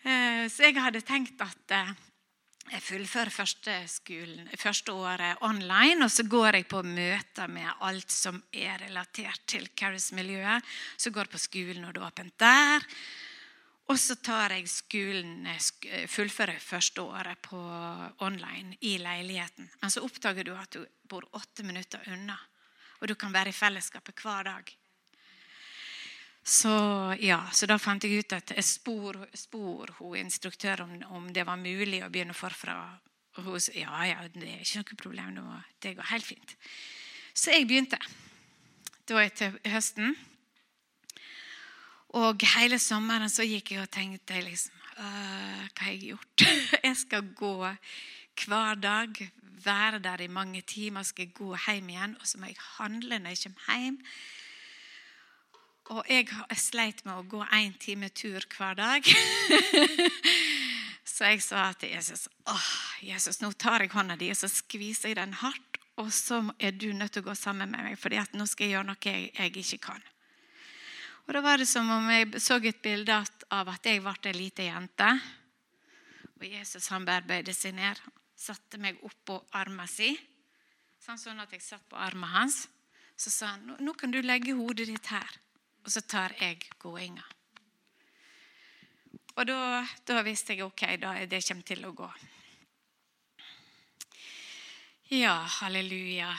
Eh, 0.02 0.48
så 0.50 0.66
jeg 0.66 0.82
hadde 0.82 1.04
tenkt 1.06 1.38
at 1.46 1.74
eh, 1.78 1.90
jeg 2.72 2.84
fullfører 2.86 3.34
første, 3.34 3.74
skolen, 3.92 4.48
første 4.60 4.94
året 4.96 5.42
online, 5.44 6.06
og 6.06 6.12
så 6.12 6.24
går 6.24 6.56
jeg 6.56 6.68
på 6.72 6.80
møter 6.88 7.52
med 7.52 7.68
alt 7.84 8.14
som 8.14 8.38
er 8.54 8.80
relatert 8.86 9.44
til 9.52 9.68
Carries-miljøet. 9.76 10.64
Så 10.98 11.12
går 11.12 11.28
jeg 11.28 11.34
på 11.34 11.42
skolen, 11.42 11.86
og 11.86 11.94
det 11.94 12.02
er 12.02 12.08
åpent 12.08 12.38
der. 12.40 12.88
Og 13.92 14.00
så 14.00 14.16
tar 14.24 14.56
jeg 14.56 14.70
skolen, 14.72 15.48
eh, 15.52 16.08
fullfører 16.08 16.60
første 16.64 17.02
året 17.02 17.42
på 17.44 17.60
online 18.24 18.78
i 18.82 18.98
leiligheten. 18.98 19.70
Men 19.82 19.92
så 19.92 20.06
oppdager 20.06 20.48
du 20.48 20.56
at 20.56 20.72
du 20.72 20.86
bor 21.04 21.28
åtte 21.34 21.64
minutter 21.64 22.00
unna, 22.08 22.38
og 23.02 23.08
du 23.08 23.16
kan 23.16 23.34
være 23.34 23.50
i 23.50 23.58
fellesskapet 23.58 24.16
hver 24.24 24.44
dag. 24.44 24.78
Så, 26.44 26.72
ja, 27.22 27.44
så 27.54 27.68
da 27.70 27.78
fant 27.78 28.04
jeg 28.04 28.24
ut 28.24 28.34
at 28.34 28.54
jeg 28.56 28.66
spor, 28.66 29.20
spor 29.38 29.94
hun 30.00 30.18
instruktør 30.24 30.88
om, 30.88 30.96
om, 31.14 31.28
det 31.34 31.46
var 31.46 31.60
mulig 31.62 32.02
å 32.02 32.10
begynne 32.10 32.34
forfra. 32.34 32.78
Og 33.38 33.46
hun 33.46 33.62
sa 33.62 33.76
ja, 33.78 34.02
ja, 34.10 34.26
det 34.34 34.48
er 34.50 34.66
ikke 34.66 34.82
noe 34.82 35.00
problem. 35.04 35.38
Det 35.80 35.94
går 36.00 36.10
helt 36.10 36.26
fint. 36.26 36.56
Så 37.34 37.54
jeg 37.54 37.70
begynte. 37.70 38.00
Da 39.08 39.22
etter 39.22 39.56
høsten. 39.70 40.16
Og 42.18 42.44
hele 42.58 42.80
sommeren 42.82 43.32
så 43.32 43.46
gikk 43.48 43.76
jeg 43.76 43.86
og 43.86 43.92
tenkte 43.94 44.42
liksom 44.44 44.80
Hva 44.98 45.86
har 45.86 45.94
jeg 45.94 46.12
gjort? 46.12 46.44
jeg 46.90 46.98
skal 47.06 47.30
gå 47.38 47.56
hver 48.42 48.76
dag, 48.82 49.16
være 49.64 50.00
der 50.02 50.24
i 50.26 50.28
mange 50.28 50.62
timer, 50.62 51.04
skal 51.04 51.28
jeg 51.28 51.36
gå 51.38 51.56
hjem 51.68 51.90
igjen. 51.94 52.18
Og 52.20 52.28
så 52.28 52.42
må 52.42 52.50
jeg 52.50 52.62
handle 52.80 53.20
når 53.22 53.36
jeg 53.36 53.44
kommer 53.46 53.84
hjem. 53.84 54.00
Og 55.90 56.06
jeg 56.08 56.30
sleit 56.62 57.02
med 57.08 57.18
å 57.18 57.26
gå 57.26 57.42
én 57.58 57.74
time 57.82 58.12
tur 58.14 58.46
hver 58.54 58.78
dag. 58.78 59.08
så 61.14 61.32
jeg 61.34 61.42
sa 61.44 61.72
til 61.74 61.96
Jesus 61.96 62.28
åh, 62.46 62.70
Jesus, 63.02 63.42
nå 63.42 63.52
tar 63.58 63.82
jeg 63.82 63.92
hånda 63.96 64.16
di 64.20 64.30
og 64.32 64.38
så 64.38 64.50
skviser 64.52 65.12
jeg 65.12 65.20
den 65.20 65.34
hardt. 65.42 65.80
Og 66.00 66.14
så 66.14 66.40
er 66.62 66.72
du 66.72 66.92
nødt 66.96 67.14
til 67.18 67.26
å 67.26 67.30
gå 67.32 67.36
sammen 67.36 67.74
med 67.74 67.84
meg, 67.84 68.00
for 68.00 68.14
nå 68.14 68.46
skal 68.48 68.66
jeg 68.66 68.78
gjøre 68.78 68.88
noe 68.88 69.04
jeg, 69.04 69.28
jeg, 69.36 69.52
ikke 69.60 69.82
kan. 69.90 70.08
Og 71.28 71.34
Da 71.36 71.42
var 71.44 71.60
det 71.60 71.68
som 71.70 71.90
om 71.92 72.08
jeg 72.10 72.42
så 72.42 72.58
et 72.58 72.82
bilde 72.82 73.18
av 73.52 73.70
at 73.70 73.86
jeg 73.86 74.02
ble 74.02 74.16
ei 74.32 74.38
lita 74.38 74.64
jente. 74.66 75.12
Og 76.40 76.48
Jesus 76.48 76.88
han 76.90 77.06
bare 77.06 77.54
seg 77.54 77.76
ned, 77.76 78.00
satte 78.36 78.80
meg 78.82 78.98
oppå 79.06 79.38
armen 79.54 79.88
sin, 79.88 80.18
sånn 80.98 81.44
at 81.44 81.52
jeg 81.54 81.62
satt 81.62 81.86
på 81.90 82.00
armen 82.00 82.30
hans. 82.32 82.64
Så 83.20 83.30
sa 83.30 83.54
han 83.54 83.76
nå 83.84 83.94
kan 83.94 84.12
du 84.12 84.22
legge 84.24 84.56
hodet 84.58 84.88
ditt 84.90 85.12
her 85.12 85.30
og 85.84 85.92
så 85.92 86.02
tar 86.02 86.36
jeg 86.40 86.62
gåinga. 86.80 87.24
Og 89.36 89.48
da, 89.48 89.86
da, 90.08 90.22
visste 90.28 90.54
jeg 90.54 90.66
ok, 90.66 90.82
da 91.02 91.16
er 91.18 91.30
det 91.32 91.48
kommer 91.48 91.64
til 91.66 91.86
å 91.88 91.94
gå. 91.96 92.10
Ja, 95.16 95.36
halleluja. 95.60 96.32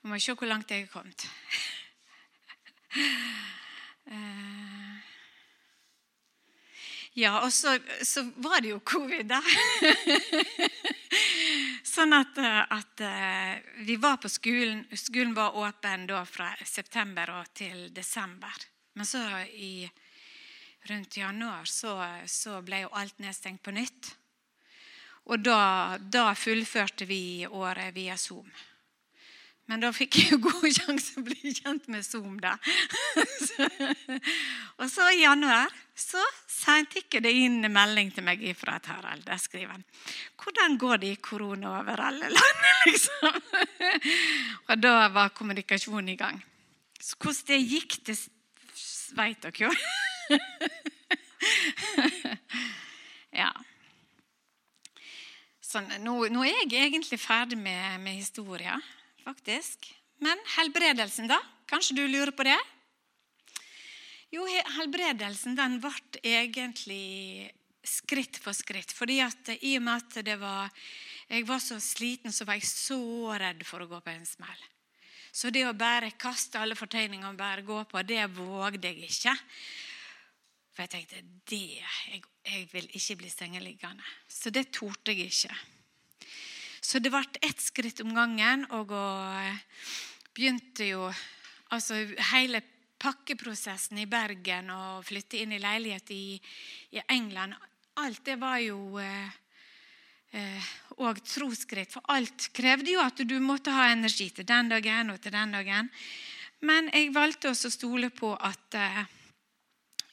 Nå 0.00 0.10
må 0.10 0.16
jeg 0.16 0.26
se 0.26 0.36
hvor 0.36 0.48
langt 0.48 0.72
jeg 0.72 0.86
er 0.86 0.92
kommet. 0.92 1.26
Ja, 7.16 7.40
og 7.40 7.52
så, 7.52 7.78
så 8.02 8.26
var 8.36 8.60
det 8.60 8.74
jo 8.74 8.80
covid, 8.84 9.30
da. 9.30 9.38
Sånn 11.96 12.12
at, 12.12 12.36
eh, 12.36 12.58
at, 12.76 13.00
eh, 13.00 13.54
vi 13.88 13.94
var 13.96 14.18
på 14.20 14.28
skolen. 14.28 14.82
Skolen 14.92 15.32
var 15.32 15.56
åpen 15.56 16.04
da 16.10 16.20
fra 16.28 16.50
september 16.60 17.32
til 17.56 17.86
desember. 17.96 18.52
Men 19.00 19.08
så 19.08 19.22
i, 19.48 19.88
rundt 20.90 21.16
januar 21.16 21.64
så, 21.64 21.94
så, 22.28 22.58
ble 22.60 22.82
jo 22.84 22.92
alt 22.92 23.16
nedstengt 23.24 23.64
på 23.64 23.72
nytt. 23.72 24.12
Og 25.32 25.40
da, 25.40 25.96
da 25.96 26.26
fullførte 26.36 27.08
vi 27.08 27.48
året 27.48 27.96
via 27.96 28.18
Zoom. 28.20 28.52
Men 29.72 29.80
da 29.80 29.88
fikk 29.96 30.20
jeg 30.20 30.36
jo 30.36 30.42
god 30.50 30.68
sjanse 30.82 31.16
å 31.16 31.26
bli 31.32 31.56
kjent 31.62 31.88
med 31.88 32.04
Zoom, 32.04 32.36
da. 32.44 32.58
og 34.82 34.88
så 34.92 35.08
i 35.16 35.24
januar 35.24 35.72
så 35.96 36.20
tikker 36.92 37.22
det 37.24 37.32
inn 37.32 37.64
en 37.64 37.72
melding 37.72 38.10
til 38.12 38.24
meg 38.26 38.42
fra 38.58 38.74
et 38.76 38.88
Harald. 38.90 39.22
Der 39.24 39.38
skriver 39.40 39.72
han 39.72 39.84
'Hvordan 40.36 40.78
går 40.78 40.96
det 40.96 41.12
i 41.12 41.20
korona 41.20 41.80
over 41.80 42.00
alle 42.00 42.28
land?' 42.28 42.64
liksom. 42.86 43.42
og 44.68 44.82
da 44.82 45.08
var 45.08 45.28
kommunikasjonen 45.28 46.08
i 46.08 46.16
gang. 46.16 46.44
Så 47.00 47.16
hvordan 47.16 47.46
det 47.48 47.70
gikk, 47.70 48.06
det 48.06 48.28
veit 49.16 49.42
dere 49.42 49.58
jo. 49.58 49.70
ja. 53.42 53.52
Sånn, 55.60 55.88
nå, 56.04 56.28
nå, 56.28 56.44
er 56.44 56.70
jeg 56.70 56.92
egentlig 56.92 57.20
ferdig 57.20 57.58
med, 57.58 58.00
med 58.00 58.14
historia 58.20 58.80
faktisk. 59.24 59.94
Men 60.22 60.38
helbredelsen, 60.56 61.28
da? 61.28 61.40
Kanskje 61.66 61.96
du 61.96 62.06
lurer 62.06 62.30
på 62.36 62.42
det? 62.46 62.75
Jo, 64.36 64.44
helbredelsen 64.76 65.54
den 65.56 65.78
ble 65.80 66.20
egentlig 66.20 67.48
skritt 67.86 68.36
for 68.42 68.56
skritt. 68.56 68.92
Fordi 68.92 69.20
at 69.24 69.52
i 69.56 69.76
og 69.78 69.84
med 69.86 70.02
at 70.02 70.18
det 70.26 70.36
var, 70.40 70.72
jeg 71.30 71.46
var 71.48 71.62
så 71.62 71.78
sliten, 71.80 72.34
så 72.34 72.44
var 72.44 72.58
jeg 72.58 72.68
så 72.68 72.98
redd 73.40 73.64
for 73.64 73.80
å 73.80 73.88
gå 73.88 74.00
på 74.04 74.12
en 74.12 74.26
smell. 74.28 74.66
Så 75.32 75.52
det 75.52 75.66
å 75.68 75.76
bare 75.76 76.12
kaste 76.20 76.60
alle 76.60 76.76
fortegninger 76.76 77.28
og 77.28 77.40
bare 77.40 77.64
gå 77.64 77.78
på, 77.88 78.02
det 78.04 78.24
vågde 78.36 78.92
jeg 78.92 79.08
ikke. 79.08 79.34
For 80.74 80.84
jeg 80.84 80.92
tenkte 80.92 81.24
det, 81.48 81.80
jeg, 81.80 82.22
jeg 82.44 82.68
vil 82.74 82.92
ikke 82.92 83.18
bli 83.22 83.32
sengeliggende. 83.32 84.14
Så 84.28 84.52
det 84.52 84.68
torde 84.76 85.16
jeg 85.16 85.30
ikke. 85.32 85.56
Så 86.84 87.00
det 87.00 87.12
ble 87.12 87.24
ett 87.40 87.62
skritt 87.64 88.04
om 88.04 88.12
gangen. 88.16 88.68
Og 88.76 88.92
begynte 90.36 90.92
jo 90.92 91.08
altså 91.72 92.04
hele 92.34 92.60
pakkeprosessen 93.06 94.02
i 94.02 94.10
Bergen 94.10 94.74
og 94.74 95.06
flytte 95.06 95.38
inn 95.38 95.54
i 95.54 95.62
leilighet 95.62 96.10
i, 96.14 96.36
i 96.98 97.02
England 97.14 97.54
Alt 97.96 98.26
det 98.28 98.34
var 98.36 98.58
jo 98.60 98.98
eh, 99.00 99.36
eh, 100.36 100.70
og 101.00 101.20
trosskritt. 101.24 101.94
For 101.94 102.04
alt 102.12 102.50
krevde 102.56 102.92
jo 102.92 103.00
at 103.00 103.22
du 103.24 103.38
måtte 103.40 103.72
ha 103.72 103.86
energi 103.88 104.28
til 104.36 104.44
den 104.48 104.68
dagen 104.68 105.14
og 105.14 105.20
til 105.24 105.32
den 105.32 105.56
dagen. 105.56 105.88
Men 106.60 106.90
jeg 106.92 107.14
valgte 107.14 107.52
også 107.52 107.70
å 107.70 107.76
stole 107.76 108.10
på 108.12 108.34
at 108.36 108.76
eh, 108.76 109.00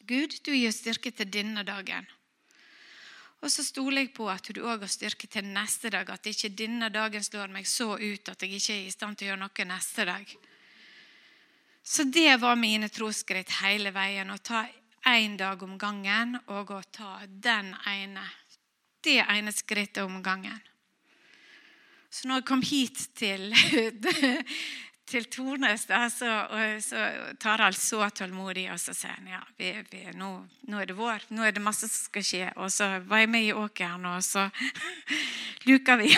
Gud, 0.08 0.38
du 0.48 0.54
gir 0.56 0.72
styrke 0.76 1.12
til 1.12 1.28
denne 1.32 1.66
dagen. 1.68 2.08
Og 3.44 3.52
så 3.52 3.66
stoler 3.68 4.06
jeg 4.06 4.14
på 4.16 4.30
at 4.32 4.48
du 4.56 4.62
òg 4.64 4.86
har 4.86 4.92
styrke 4.92 5.28
til 5.28 5.52
neste 5.52 5.92
dag. 5.92 6.08
At 6.08 6.32
ikke 6.32 6.54
denne 6.56 6.88
dagen 6.88 7.24
slår 7.24 7.52
meg 7.52 7.68
så 7.68 7.98
ut 8.00 8.32
at 8.32 8.48
jeg 8.48 8.62
ikke 8.62 8.78
er 8.78 8.88
i 8.88 8.96
stand 8.96 9.20
til 9.20 9.28
å 9.28 9.34
gjøre 9.34 9.44
noe 9.44 9.72
neste 9.74 10.08
dag. 10.08 10.36
Så 11.84 12.04
det 12.04 12.38
var 12.42 12.56
mine 12.56 12.90
trosskritt 12.90 13.52
hele 13.60 13.92
veien. 13.92 14.32
Å 14.32 14.38
ta 14.40 14.64
én 15.12 15.36
dag 15.38 15.64
om 15.64 15.78
gangen 15.78 16.38
og 16.48 16.72
å 16.72 16.82
ta 16.92 17.18
den 17.28 17.74
ene. 17.90 18.24
Det 19.04 19.20
ene 19.20 19.52
skrittet 19.52 20.04
om 20.06 20.22
gangen. 20.24 20.62
Så 22.14 22.30
når 22.30 22.40
jeg 22.40 22.48
kom 22.48 22.62
hit 22.64 23.08
til 23.18 23.50
til 25.14 25.26
Tornes, 25.30 25.86
da, 25.86 26.08
så, 26.10 26.30
så 26.82 27.02
tar 27.42 27.62
alt 27.62 27.78
så 27.78 28.08
tålmodig, 28.16 28.66
og 28.74 28.80
så 28.82 28.96
sier 28.96 29.14
han 29.18 29.30
ja, 29.34 29.42
vi, 29.60 29.74
vi, 29.92 30.06
nå, 30.18 30.30
nå, 30.70 30.80
er 30.80 30.90
det 30.90 30.96
vår, 30.98 31.28
nå 31.36 31.44
er 31.46 31.54
det 31.54 31.62
masse 31.64 31.90
som 31.90 32.08
skal 32.08 32.26
skje. 32.26 32.48
Og 32.58 32.72
så 32.74 32.88
var 33.10 33.22
jeg 33.22 33.30
med 33.34 33.50
i 33.50 33.54
åkeren, 33.54 34.08
og 34.10 34.24
så 34.26 34.48
luka 35.70 35.98
vi. 36.02 36.10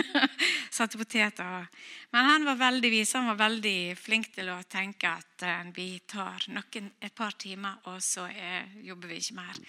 Satte 0.76 1.00
poteter. 1.00 1.70
Men 2.10 2.26
han 2.26 2.44
var 2.44 2.56
veldig 2.58 2.90
vis. 2.90 3.12
Han 3.14 3.30
var 3.30 3.38
veldig 3.38 3.96
flink 3.98 4.32
til 4.34 4.50
å 4.50 4.62
tenke 4.66 5.10
at 5.10 5.44
uh, 5.46 5.68
vi 5.74 5.92
tar 6.10 6.48
noen, 6.50 6.90
et 6.98 7.14
par 7.14 7.36
timer, 7.38 7.78
og 7.90 8.00
så 8.02 8.26
er, 8.30 8.66
jobber 8.82 9.12
vi 9.12 9.20
ikke 9.22 9.38
mer. 9.38 9.60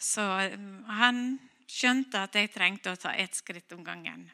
Så 0.00 0.26
um, 0.52 0.82
han 1.00 1.38
skjønte 1.70 2.26
at 2.26 2.36
jeg 2.36 2.52
trengte 2.52 2.92
å 2.92 3.00
ta 3.00 3.14
ett 3.16 3.36
skritt 3.36 3.72
om 3.72 3.84
gangen. 3.86 4.28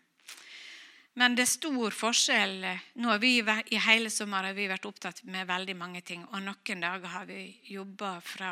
Men 1.17 1.33
det 1.37 1.47
er 1.47 1.53
stor 1.55 1.95
forskjell. 1.97 2.67
Nå 3.01 3.09
har 3.09 3.21
vi 3.23 3.39
I 3.41 3.81
hele 3.87 4.11
sommer 4.13 4.45
har 4.45 4.57
vi 4.57 4.69
vært 4.69 4.85
opptatt 4.89 5.23
med 5.25 5.49
veldig 5.49 5.77
mange 5.79 6.03
ting. 6.05 6.27
Og 6.29 6.43
noen 6.45 6.83
dager 6.85 7.09
har 7.09 7.25
vi 7.31 7.41
jobba 7.73 8.19
fra 8.21 8.51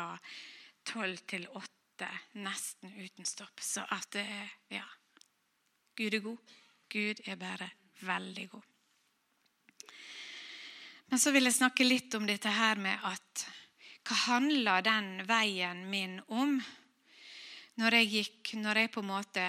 tolv 0.85 1.21
til 1.29 1.45
åtte, 1.53 2.09
nesten 2.41 2.95
uten 2.97 3.27
stopp. 3.27 3.61
Så 3.61 3.85
at 3.85 4.09
det 4.17 4.25
er 4.25 4.79
Ja. 4.79 4.87
Gud 5.95 6.13
er 6.13 6.19
god. 6.25 6.55
Gud 6.89 7.21
er 7.25 7.35
bare 7.35 7.69
veldig 8.01 8.49
god. 8.49 8.74
Men 11.11 11.21
så 11.21 11.31
vil 11.31 11.47
jeg 11.47 11.59
snakke 11.59 11.85
litt 11.87 12.15
om 12.17 12.25
dette 12.27 12.49
her 12.49 12.81
med 12.81 12.99
at 13.03 13.45
Hva 14.05 14.15
handler 14.27 14.83
den 14.85 15.23
veien 15.25 15.85
min 15.89 16.19
om? 16.27 16.59
når 17.75 17.97
jeg 17.99 18.11
gikk, 18.11 18.53
når 18.63 18.79
jeg 18.79 18.91
på 18.93 19.01
en 19.03 19.09
måte 19.09 19.43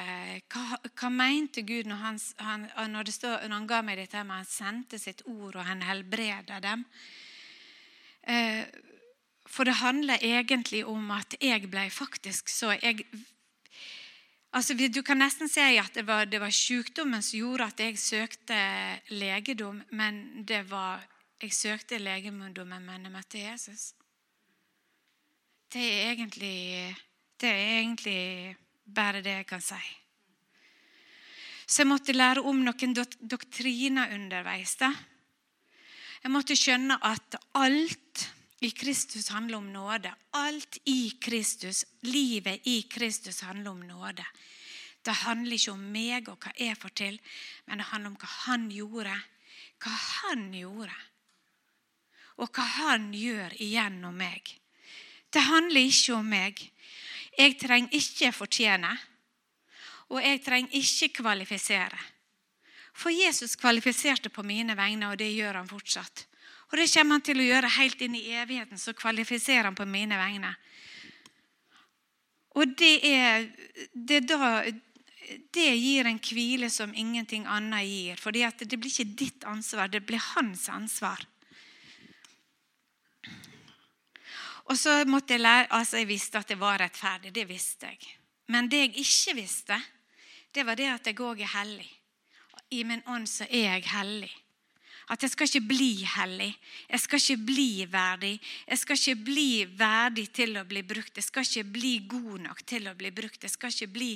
Hva, 0.51 0.81
hva 0.99 1.11
mente 1.14 1.62
Gud 1.66 1.87
når 1.87 2.03
han, 2.03 2.19
han, 2.42 2.66
når, 2.90 3.12
stod, 3.14 3.37
når 3.47 3.55
han, 3.55 3.69
ga 3.71 3.81
meg 3.87 4.01
dette 4.01 4.25
med 4.27 4.40
han 4.40 4.51
sendte 4.51 4.99
sitt 4.99 5.23
ord, 5.31 5.55
og 5.55 5.66
han 5.66 5.85
helbreda 5.87 6.59
dem? 6.64 6.83
Eh, 8.27 8.64
for 9.47 9.69
det 9.69 9.79
handler 9.79 10.25
egentlig 10.27 10.83
om 10.90 11.11
at 11.14 11.38
jeg 11.38 11.71
ble 11.71 11.87
faktisk 11.90 12.51
så 12.51 12.75
jeg, 12.81 13.07
Altså, 14.57 14.73
Du 14.75 15.03
kan 15.05 15.19
nesten 15.21 15.51
si 15.53 15.61
at 15.61 15.92
det 15.95 16.07
var, 16.07 16.25
det 16.25 16.40
var 16.40 16.51
sykdommen 16.55 17.21
som 17.23 17.38
gjorde 17.38 17.66
at 17.66 17.81
jeg 17.83 17.99
søkte 18.01 18.57
legedom, 19.12 19.83
men 19.90 20.47
det 20.49 20.62
var 20.71 21.03
jeg 21.42 21.53
søkte 21.53 21.99
legedommen, 22.01 22.55
men 22.85 23.05
jeg 23.05 23.12
møtte 23.12 23.38
Jesus. 23.38 23.92
Det 25.72 25.83
er 25.83 26.12
egentlig, 26.14 26.96
det 27.40 27.51
er 27.51 27.79
egentlig 27.81 28.57
bare 28.87 29.22
det 29.22 29.35
jeg 29.40 29.46
kan 29.46 29.61
si. 29.61 29.83
Så 31.66 31.83
jeg 31.83 31.90
måtte 31.90 32.14
lære 32.14 32.44
om 32.46 32.62
noen 32.62 32.94
doktriner 33.20 34.14
underveis. 34.14 34.77
da. 34.77 34.92
Jeg 36.22 36.33
måtte 36.33 36.57
skjønne 36.57 36.96
at 37.03 37.37
alt 37.59 38.29
i 38.62 38.70
Kristus 38.70 39.29
handler 39.29 39.59
om 39.59 39.72
nåde. 39.72 40.12
Alt 40.33 40.79
i 40.87 41.12
Kristus, 41.20 41.85
livet 42.03 42.64
i 42.64 42.87
Kristus 42.90 43.40
handler 43.40 43.70
om 43.70 43.83
nåde. 43.83 44.25
Det 45.05 45.14
handler 45.27 45.59
ikke 45.59 45.75
om 45.75 45.83
meg 45.92 46.31
og 46.31 46.38
hva 46.42 46.55
jeg 46.59 46.79
får 46.79 46.94
til, 46.99 47.20
men 47.66 47.79
det 47.79 47.90
handler 47.90 48.11
om 48.11 48.16
hva 48.22 48.31
han 48.46 48.70
gjorde. 48.70 49.18
Hva 49.83 49.92
han 49.92 50.49
gjorde. 50.55 50.96
Og 52.37 52.51
hva 52.53 52.64
han 52.83 53.11
gjør 53.16 53.55
igjennom 53.62 54.16
meg. 54.16 54.53
Det 55.33 55.42
handler 55.46 55.88
ikke 55.88 56.16
om 56.16 56.29
meg. 56.29 56.61
Jeg 57.37 57.57
trenger 57.61 57.96
ikke 57.96 58.33
fortjene, 58.33 58.92
og 60.09 60.22
jeg 60.22 60.42
trenger 60.44 60.77
ikke 60.79 61.11
kvalifisere. 61.20 61.99
For 62.96 63.12
Jesus 63.12 63.59
kvalifiserte 63.61 64.31
på 64.33 64.44
mine 64.46 64.77
vegne, 64.79 65.11
og 65.11 65.18
det 65.20 65.29
gjør 65.35 65.61
han 65.61 65.68
fortsatt. 65.68 66.25
Og 66.70 66.79
det 66.81 66.88
kommer 66.94 67.18
han 67.18 67.27
til 67.27 67.42
å 67.42 67.46
gjøre 67.46 67.75
helt 67.77 68.01
inn 68.03 68.16
i 68.16 68.25
evigheten. 68.40 68.81
Så 68.81 68.96
kvalifiserer 68.96 69.68
han 69.68 69.77
på 69.77 69.87
mine 69.88 70.16
vegne. 70.18 70.55
Og 72.57 72.72
det 72.79 72.94
er, 73.05 73.51
det 73.92 74.25
da 74.31 74.64
det 75.55 75.70
gir 75.77 76.07
en 76.09 76.20
hvile 76.22 76.70
som 76.72 76.94
ingenting 76.94 77.46
annet 77.51 77.87
gir. 77.87 78.20
For 78.20 78.33
det 78.33 78.79
blir 78.79 78.90
ikke 78.90 79.16
ditt 79.18 79.46
ansvar, 79.49 79.90
det 79.92 80.07
blir 80.07 80.22
hans 80.35 80.68
ansvar. 80.72 81.20
Og 84.66 84.79
så 84.79 85.05
måtte 85.07 85.35
Jeg 85.35 85.40
lære, 85.40 85.66
altså 85.70 85.96
jeg 85.96 86.09
visste 86.09 86.38
at 86.38 86.48
det 86.48 86.61
var 86.61 86.81
rettferdig. 86.81 87.35
Det 87.35 87.48
visste 87.48 87.87
jeg. 87.87 88.16
Men 88.48 88.70
det 88.70 88.79
jeg 88.79 88.96
ikke 88.98 89.35
visste, 89.35 89.79
det 90.55 90.66
var 90.66 90.74
det 90.74 90.90
at 90.90 91.07
jeg 91.07 91.20
òg 91.20 91.40
er 91.40 91.52
hellig. 91.59 91.90
I 92.70 92.83
min 92.83 93.02
ånd 93.07 93.29
så 93.29 93.46
er 93.50 93.76
jeg 93.76 93.88
hellig. 93.92 94.33
At 95.07 95.22
jeg 95.22 95.31
skal 95.31 95.46
ikke 95.46 95.68
bli 95.68 95.90
hellig. 96.16 96.48
Jeg 96.90 97.00
skal 97.00 97.20
ikke 97.20 97.44
bli 97.46 97.87
verdig. 97.90 98.33
Jeg 98.66 98.79
skal 98.79 98.98
ikke 98.98 99.24
bli 99.29 99.50
verdig 99.79 100.24
til 100.35 100.57
å 100.59 100.64
bli 100.66 100.83
brukt. 100.83 101.14
Jeg 101.14 101.29
skal 101.29 101.46
ikke 101.46 101.70
bli 101.76 101.92
god 102.11 102.40
nok 102.48 102.64
til 102.66 102.88
å 102.90 102.94
bli 102.98 103.12
brukt. 103.14 103.44
Jeg 103.46 103.52
skal 103.55 103.70
ikke 103.70 103.92
bli 103.94 104.09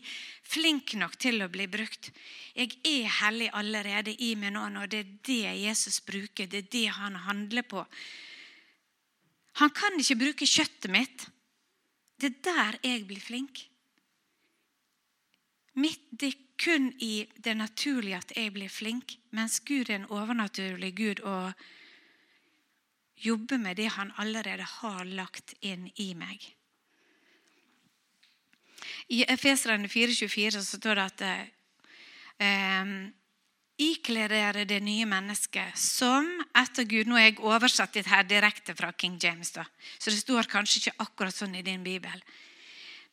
flink 0.42 0.96
nok 0.98 1.14
til 1.22 1.44
å 1.44 1.48
bli 1.52 1.68
brukt. 1.70 2.10
Jeg 2.58 2.74
er 2.82 3.06
hellig 3.20 3.52
allerede 3.54 4.16
i 4.18 4.32
min 4.34 4.58
ånd, 4.58 4.80
og 4.82 4.90
det 4.90 5.04
er 5.04 5.14
det 5.30 5.54
Jesus 5.62 6.00
bruker. 6.02 6.50
Det 6.50 6.64
er 6.64 6.72
det 6.74 6.88
han 6.98 7.22
handler 7.28 7.62
på. 7.70 7.86
Han 9.60 9.72
kan 9.76 9.98
ikke 10.00 10.18
bruke 10.20 10.48
kjøttet 10.48 10.88
mitt. 10.92 11.26
Det 12.20 12.30
er 12.30 12.40
der 12.44 12.78
jeg 12.84 13.04
blir 13.08 13.20
flink. 13.20 13.66
Mitt, 15.80 16.06
det 16.10 16.32
er 16.32 16.38
kun 16.60 16.90
i 17.00 17.26
det 17.36 17.56
naturlige 17.56 18.18
at 18.20 18.32
jeg 18.36 18.52
blir 18.52 18.72
flink, 18.72 19.14
mens 19.36 19.60
Gud 19.64 19.88
er 19.88 20.00
en 20.00 20.08
overnaturlig 20.12 20.94
Gud 20.96 21.22
og 21.24 21.52
jobber 23.20 23.60
med 23.60 23.76
det 23.76 23.88
han 23.96 24.12
allerede 24.18 24.64
har 24.64 25.04
lagt 25.04 25.54
inn 25.60 25.88
i 25.96 26.12
meg. 26.16 26.44
I 29.08 29.24
Efeserne 29.28 29.88
4,24 29.88 30.60
så 30.60 30.78
står 30.78 31.00
det 31.00 31.06
at 31.06 31.24
eh, 32.40 32.92
Ikle 33.80 34.26
dere 34.28 34.66
det 34.68 34.82
nye 34.84 35.06
mennesket 35.08 35.78
som 35.78 36.26
etter 36.58 36.84
Gud 36.84 37.08
Nå 37.08 37.16
er 37.16 37.30
jeg 37.30 37.40
oversatt 37.40 37.94
dette 37.96 38.12
her 38.12 38.26
direkte 38.28 38.74
fra 38.76 38.92
King 38.92 39.16
James, 39.22 39.54
da, 39.56 39.64
så 39.96 40.12
det 40.12 40.20
står 40.20 40.50
kanskje 40.52 40.82
ikke 40.82 41.04
akkurat 41.06 41.36
sånn 41.36 41.56
i 41.56 41.64
din 41.64 41.84
bibel. 41.86 42.20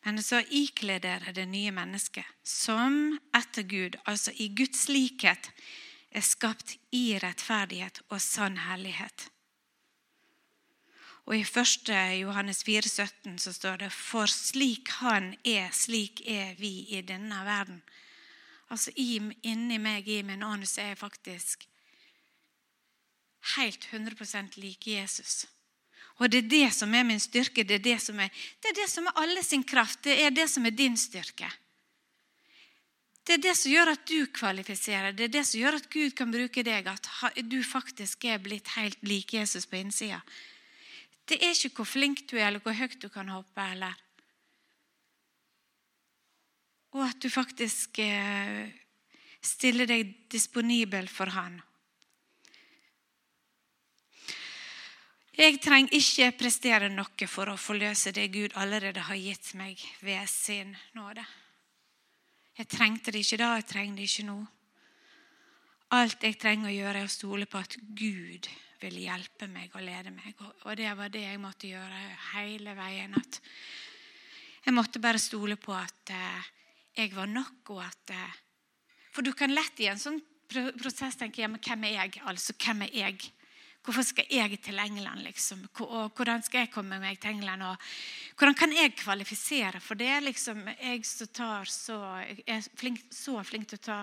Men 0.04 0.20
så 0.22 0.42
ikle 0.54 0.98
dere 1.02 1.32
det 1.34 1.46
nye 1.48 1.72
mennesket, 1.74 2.26
som 2.44 3.16
etter 3.34 3.64
Gud, 3.68 3.96
altså 4.04 4.34
i 4.36 4.50
Guds 4.52 4.86
likhet, 4.92 5.50
er 6.12 6.24
skapt 6.24 6.76
i 6.94 7.18
rettferdighet 7.20 8.02
og 8.08 8.20
sann 8.22 8.60
hellighet. 8.68 9.28
Og 11.28 11.36
I 11.36 11.42
1. 11.44 11.90
Johannes 12.22 12.62
4, 12.64 12.88
17 12.88 13.40
så 13.40 13.52
står 13.52 13.82
det 13.82 13.90
For 13.92 14.30
slik 14.32 14.88
Han 15.02 15.34
er, 15.44 15.68
slik 15.76 16.22
er 16.24 16.54
vi 16.56 16.86
i 16.96 17.02
denne 17.04 17.42
verden. 17.44 17.82
Altså 18.68 18.92
Inni 18.96 19.78
meg, 19.80 20.08
i 20.08 20.22
min 20.22 20.44
så 20.66 20.82
er 20.82 20.88
jeg 20.92 20.98
faktisk 21.00 21.68
helt 23.56 23.86
100% 23.92 24.58
lik 24.60 24.86
Jesus. 24.86 25.46
Og 26.18 26.30
det 26.30 26.44
er 26.44 26.50
det 26.50 26.68
som 26.74 26.94
er 26.94 27.06
min 27.06 27.20
styrke. 27.22 27.64
Det 27.64 27.78
er 27.78 27.84
det 27.84 28.00
som 28.02 28.18
er, 28.20 28.28
det 28.60 28.72
er, 28.72 28.76
det 28.80 28.88
som 28.90 29.06
er 29.06 29.20
alle 29.22 29.42
sin 29.46 29.62
kraft. 29.64 30.02
Det 30.04 30.18
er 30.24 30.34
det 30.34 30.48
som 30.50 30.66
er 30.66 30.74
din 30.74 30.96
styrke. 30.98 31.48
Det 33.22 33.36
er 33.36 33.42
det 33.44 33.54
som 33.60 33.70
gjør 33.70 33.92
at 33.92 34.04
du 34.08 34.26
kvalifiserer. 34.34 35.12
Det 35.12 35.28
er 35.28 35.32
det 35.36 35.44
som 35.46 35.60
gjør 35.60 35.78
at 35.78 35.88
Gud 35.92 36.14
kan 36.16 36.32
bruke 36.32 36.64
deg. 36.64 36.88
At 36.88 37.08
du 37.44 37.60
faktisk 37.62 38.24
er 38.24 38.42
blitt 38.42 38.72
helt 38.74 38.98
lik 39.06 39.34
Jesus 39.36 39.68
på 39.68 39.78
innsida. 39.78 40.20
Det 41.28 41.38
er 41.44 41.52
ikke 41.52 41.76
hvor 41.76 41.88
flink 41.88 42.24
du 42.30 42.38
er, 42.38 42.48
eller 42.48 42.64
hvor 42.64 42.74
høyt 42.74 42.98
du 43.02 43.08
kan 43.12 43.28
hoppe. 43.28 43.62
eller 43.62 43.94
Og 46.96 47.04
at 47.04 47.18
du 47.20 47.28
faktisk 47.30 48.00
eh, 48.00 48.68
stiller 49.44 49.88
deg 49.88 50.14
disponibel 50.32 51.08
for 51.12 51.34
Han. 51.36 51.58
Jeg 55.38 55.60
trenger 55.62 55.94
ikke 55.94 56.32
prestere 56.34 56.88
noe 56.90 57.26
for 57.30 57.52
å 57.52 57.60
forløse 57.60 58.10
det 58.10 58.24
Gud 58.34 58.56
allerede 58.58 59.04
har 59.06 59.20
gitt 59.20 59.52
meg 59.54 59.78
ved 60.02 60.26
sin 60.26 60.72
nåde. 60.98 61.22
Jeg 62.58 62.66
trengte 62.66 63.14
det 63.14 63.22
ikke 63.22 63.38
da, 63.38 63.52
jeg 63.60 63.68
trenger 63.70 64.00
det 64.00 64.08
ikke 64.08 64.24
nå. 64.26 64.38
Alt 65.94 66.26
jeg 66.26 66.40
trenger 66.42 66.72
å 66.72 66.74
gjøre, 66.74 67.04
er 67.04 67.06
å 67.06 67.12
stole 67.12 67.46
på 67.46 67.60
at 67.62 67.76
Gud 67.78 68.48
vil 68.82 68.98
hjelpe 69.04 69.46
meg 69.46 69.70
og 69.78 69.86
lede 69.86 70.10
meg. 70.10 70.34
Og 70.66 70.74
det 70.76 70.90
var 70.98 71.14
det 71.14 71.22
jeg 71.22 71.40
måtte 71.40 71.70
gjøre 71.70 72.02
hele 72.32 72.74
veien. 72.74 73.14
At 73.14 73.38
jeg 74.66 74.74
måtte 74.74 75.00
bare 75.02 75.22
stole 75.22 75.54
på 75.54 75.70
at 75.78 76.12
eh, 76.12 76.50
jeg 76.98 77.14
var 77.14 77.30
nok, 77.30 77.74
og 77.74 77.82
at 77.86 78.14
eh, 78.14 78.36
For 79.14 79.26
du 79.26 79.32
kan 79.34 79.54
lett 79.54 79.80
i 79.80 79.88
en 79.90 80.00
sånn 80.00 80.20
prosess 80.48 81.18
tenke 81.20 81.42
ja, 81.42 81.48
men 81.50 81.60
hvem 81.60 81.84
er 81.88 81.94
jeg? 81.96 82.22
Altså, 82.28 82.54
hvem 82.56 82.86
er 82.86 82.94
jeg? 82.96 83.32
Hvorfor 83.84 84.04
skal 84.04 84.26
jeg 84.32 84.58
til 84.60 84.78
England? 84.82 85.22
liksom? 85.24 85.62
Og 85.86 86.12
hvordan 86.16 86.42
skal 86.44 86.64
jeg 86.64 86.72
komme 86.72 86.98
meg 87.00 87.20
til 87.20 87.36
England? 87.36 87.64
Og 87.64 87.76
hvordan 88.36 88.56
kan 88.58 88.72
jeg 88.74 88.96
kvalifisere 88.98 89.80
for 89.80 89.96
det? 89.96 90.12
liksom? 90.24 90.60
Jeg 90.76 91.04
så, 91.06 91.98
er 92.46 92.68
flink, 92.76 93.06
så 93.10 93.42
flink 93.42 93.68
til 93.68 93.80
å 93.80 93.86
ta 93.86 93.98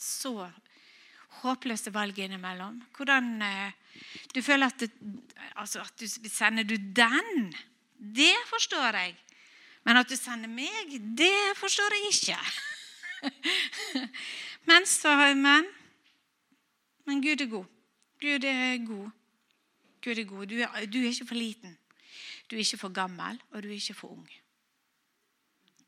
så 0.00 0.50
håpløse 1.42 1.92
valg 1.94 2.18
innimellom. 2.18 2.80
Hvordan 2.96 3.42
eh, 3.42 3.78
Du 4.34 4.42
føler 4.42 4.66
at, 4.66 4.80
det, 4.80 4.90
altså 5.56 5.80
at 5.84 6.00
du 6.00 6.28
sender 6.28 6.64
du 6.64 6.76
den? 6.76 7.52
Det 7.96 8.34
forstår 8.48 8.98
jeg. 8.98 9.16
Men 9.84 9.98
at 9.98 10.10
du 10.10 10.16
sender 10.16 10.50
meg, 10.50 10.92
det 11.18 11.56
forstår 11.58 11.96
jeg 11.96 12.12
ikke. 12.12 12.38
men, 14.70 14.86
så, 14.86 15.14
men, 15.34 15.66
men 17.06 17.22
Gud 17.22 17.40
er 17.40 17.50
god. 17.50 17.70
Gud 18.22 18.46
er 18.46 18.86
god. 18.86 19.10
Gud 20.04 20.18
er 20.18 20.24
god. 20.24 20.46
Du 20.46 20.58
er, 20.60 20.86
du 20.86 20.98
er 21.00 21.10
ikke 21.10 21.26
for 21.26 21.38
liten. 21.38 21.78
Du 22.50 22.56
er 22.56 22.62
ikke 22.62 22.78
for 22.78 22.94
gammel, 22.94 23.40
og 23.50 23.62
du 23.62 23.68
er 23.68 23.78
ikke 23.78 23.94
for 23.94 24.14
ung. 24.14 24.28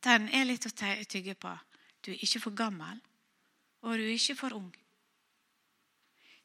Den 0.04 0.28
er 0.34 0.46
litt 0.48 0.66
å 0.66 0.72
tygge 0.74 1.34
på. 1.38 1.52
Du 2.04 2.12
er 2.12 2.22
ikke 2.22 2.42
for 2.42 2.56
gammel, 2.56 2.98
og 3.82 3.96
du 3.98 4.04
er 4.04 4.16
ikke 4.16 4.36
for 4.36 4.56
ung. 4.58 4.74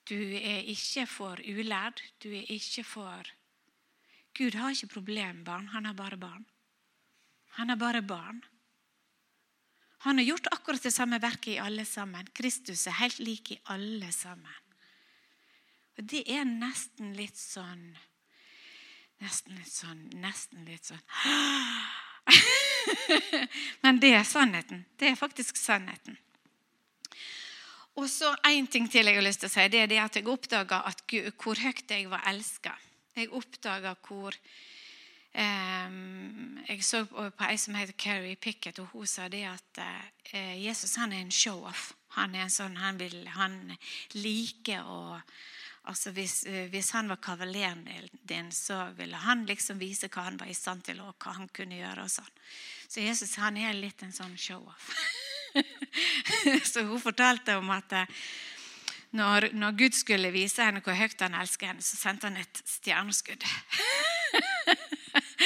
Du 0.09 0.15
er 0.15 0.63
ikke 0.71 1.05
for 1.09 1.41
ulærd. 1.43 2.01
Du 2.23 2.29
er 2.29 2.45
ikke 2.49 2.83
for 2.83 3.35
Gud 4.38 4.55
har 4.55 4.69
ikke 4.71 4.88
problembarn, 4.93 5.67
han 5.67 5.85
har 5.85 5.93
bare 5.93 6.17
barn. 6.17 6.45
Han 7.60 7.69
er 7.69 7.80
bare 7.80 8.02
barn. 8.02 8.39
Han 10.08 10.17
har 10.17 10.26
gjort 10.26 10.48
akkurat 10.52 10.84
det 10.84 10.93
samme 10.95 11.19
verket 11.19 11.58
i 11.58 11.60
alle 11.60 11.84
sammen. 11.86 12.28
Kristus 12.34 12.86
er 12.88 12.95
helt 13.02 13.19
lik 13.19 13.52
i 13.52 13.60
alle 13.74 14.12
sammen. 14.15 14.62
Og 16.00 16.06
det 16.08 16.24
er 16.32 16.45
nesten 16.48 17.12
litt 17.17 17.38
sånn 17.38 17.91
Nesten 19.19 19.58
litt 19.60 19.74
sånn 19.74 20.06
Nesten 20.24 20.63
litt 20.63 20.88
sånn 20.88 21.04
Men 23.84 24.00
det 24.00 24.13
er 24.15 24.24
sannheten. 24.24 24.86
Det 24.95 25.10
er 25.10 25.19
faktisk 25.19 25.60
sannheten. 25.60 26.15
Og 28.00 28.08
så 28.08 28.32
En 28.48 28.67
ting 28.72 28.88
til 28.88 29.12
jeg 29.12 29.19
har 29.19 29.26
lyst 29.26 29.43
til 29.43 29.52
å 29.52 29.56
si, 29.58 29.67
det 29.67 29.84
er 29.84 29.91
det 29.91 30.00
at 30.00 30.15
jeg 30.15 30.32
oppdaga 30.32 30.86
hvor 31.43 31.60
høyt 31.60 31.91
jeg 31.91 32.08
var 32.08 32.24
elska. 32.32 32.72
Jeg 33.17 33.34
oppdaga 33.36 33.98
hvor 34.08 34.38
jeg 35.34 36.84
så 36.84 37.04
på, 37.06 37.30
ei 37.46 37.58
som 37.58 37.76
heter 37.78 37.94
Carrie 37.98 38.36
Pickett, 38.36 38.80
og 38.80 38.92
hun 38.94 39.08
sa 39.08 39.28
det 39.30 39.44
at 39.50 39.82
uh, 39.82 40.56
Jesus 40.58 40.96
han 40.96 41.13
er 41.13 41.24
en 41.24 41.32
show-off. 41.34 41.94
Han 42.18 42.36
er 42.36 42.48
en 42.48 42.54
sånn, 42.54 42.78
han, 42.82 43.00
vil, 43.02 43.22
han 43.36 43.76
liker 44.18 44.86
å 44.86 45.00
altså 45.89 46.12
hvis, 46.13 46.44
uh, 46.50 46.65
hvis, 46.70 46.92
han 46.98 47.10
var 47.10 47.22
kavaleren 47.24 47.86
din, 48.12 48.52
så 48.52 48.89
ville 48.98 49.18
han 49.18 49.46
liksom 49.50 49.80
vise 49.82 50.10
hva 50.13 50.28
han 50.30 50.38
var 50.38 50.50
i 50.52 50.58
stand 50.58 50.86
til, 50.86 51.02
og 51.02 51.18
hva 51.18 51.38
han 51.38 51.50
kunne 51.54 51.80
gjøre. 51.80 52.06
og 52.06 52.13
sånn. 52.13 52.38
Så 52.89 53.06
Jesus 53.06 53.38
han 53.42 53.58
er 53.58 53.78
litt 53.78 54.04
en 54.06 54.13
sånn 54.13 54.38
show-off. 54.38 54.94
så 56.72 56.86
hun 56.86 57.02
fortalte 57.02 57.58
om 57.58 57.70
at 57.74 57.98
uh, 57.98 58.22
når, 59.18 59.50
når, 59.58 59.74
Gud 59.78 59.98
skulle 59.98 60.30
vise 60.34 60.62
henne 60.62 60.84
hvor 60.86 60.94
høyt 60.94 61.22
han 61.26 61.38
elsker 61.38 61.72
henne, 61.72 61.86
så 61.86 61.98
sendte 61.98 62.30
han 62.30 62.38
et 62.38 62.63
stjerneskudd. 62.65 63.46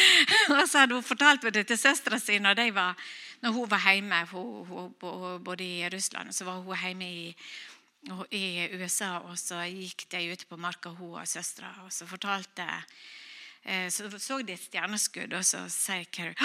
og 0.55 0.63
så 0.69 0.83
hadde 0.83 0.97
hun 0.97 1.05
fortalt 1.05 1.45
det 1.53 1.65
til 1.67 1.79
søstera 1.79 2.19
si 2.19 2.39
når, 2.39 2.61
når, 3.41 3.51
hun 3.51 3.69
var 3.69 3.83
hjemme. 3.91 4.23
Hun, 4.31 4.65
hun, 4.67 5.43
både 5.43 5.63
i 5.63 5.89
Russland 5.89 6.29
og 6.29 6.35
så 6.35 6.45
var 6.45 6.61
hun 6.61 6.77
hjemme 6.77 7.09
i, 7.09 7.35
i 8.31 8.45
USA. 8.77 9.17
Og 9.23 9.37
så 9.39 9.63
gikk 9.67 10.07
de 10.11 10.31
ut 10.33 10.47
på 10.49 10.57
marka, 10.57 10.89
hun 10.89 11.19
og 11.21 11.27
søstera, 11.27 11.73
og 11.85 11.91
så 11.93 12.07
fortalte 12.07 12.67
eh, 13.63 13.89
så 13.89 14.09
så 14.19 14.41
de 14.41 14.53
et 14.53 14.67
stjerneskudd, 14.67 15.33
og 15.33 15.45
så 15.45 15.65
sier 15.71 16.07
Carrie 16.11 16.35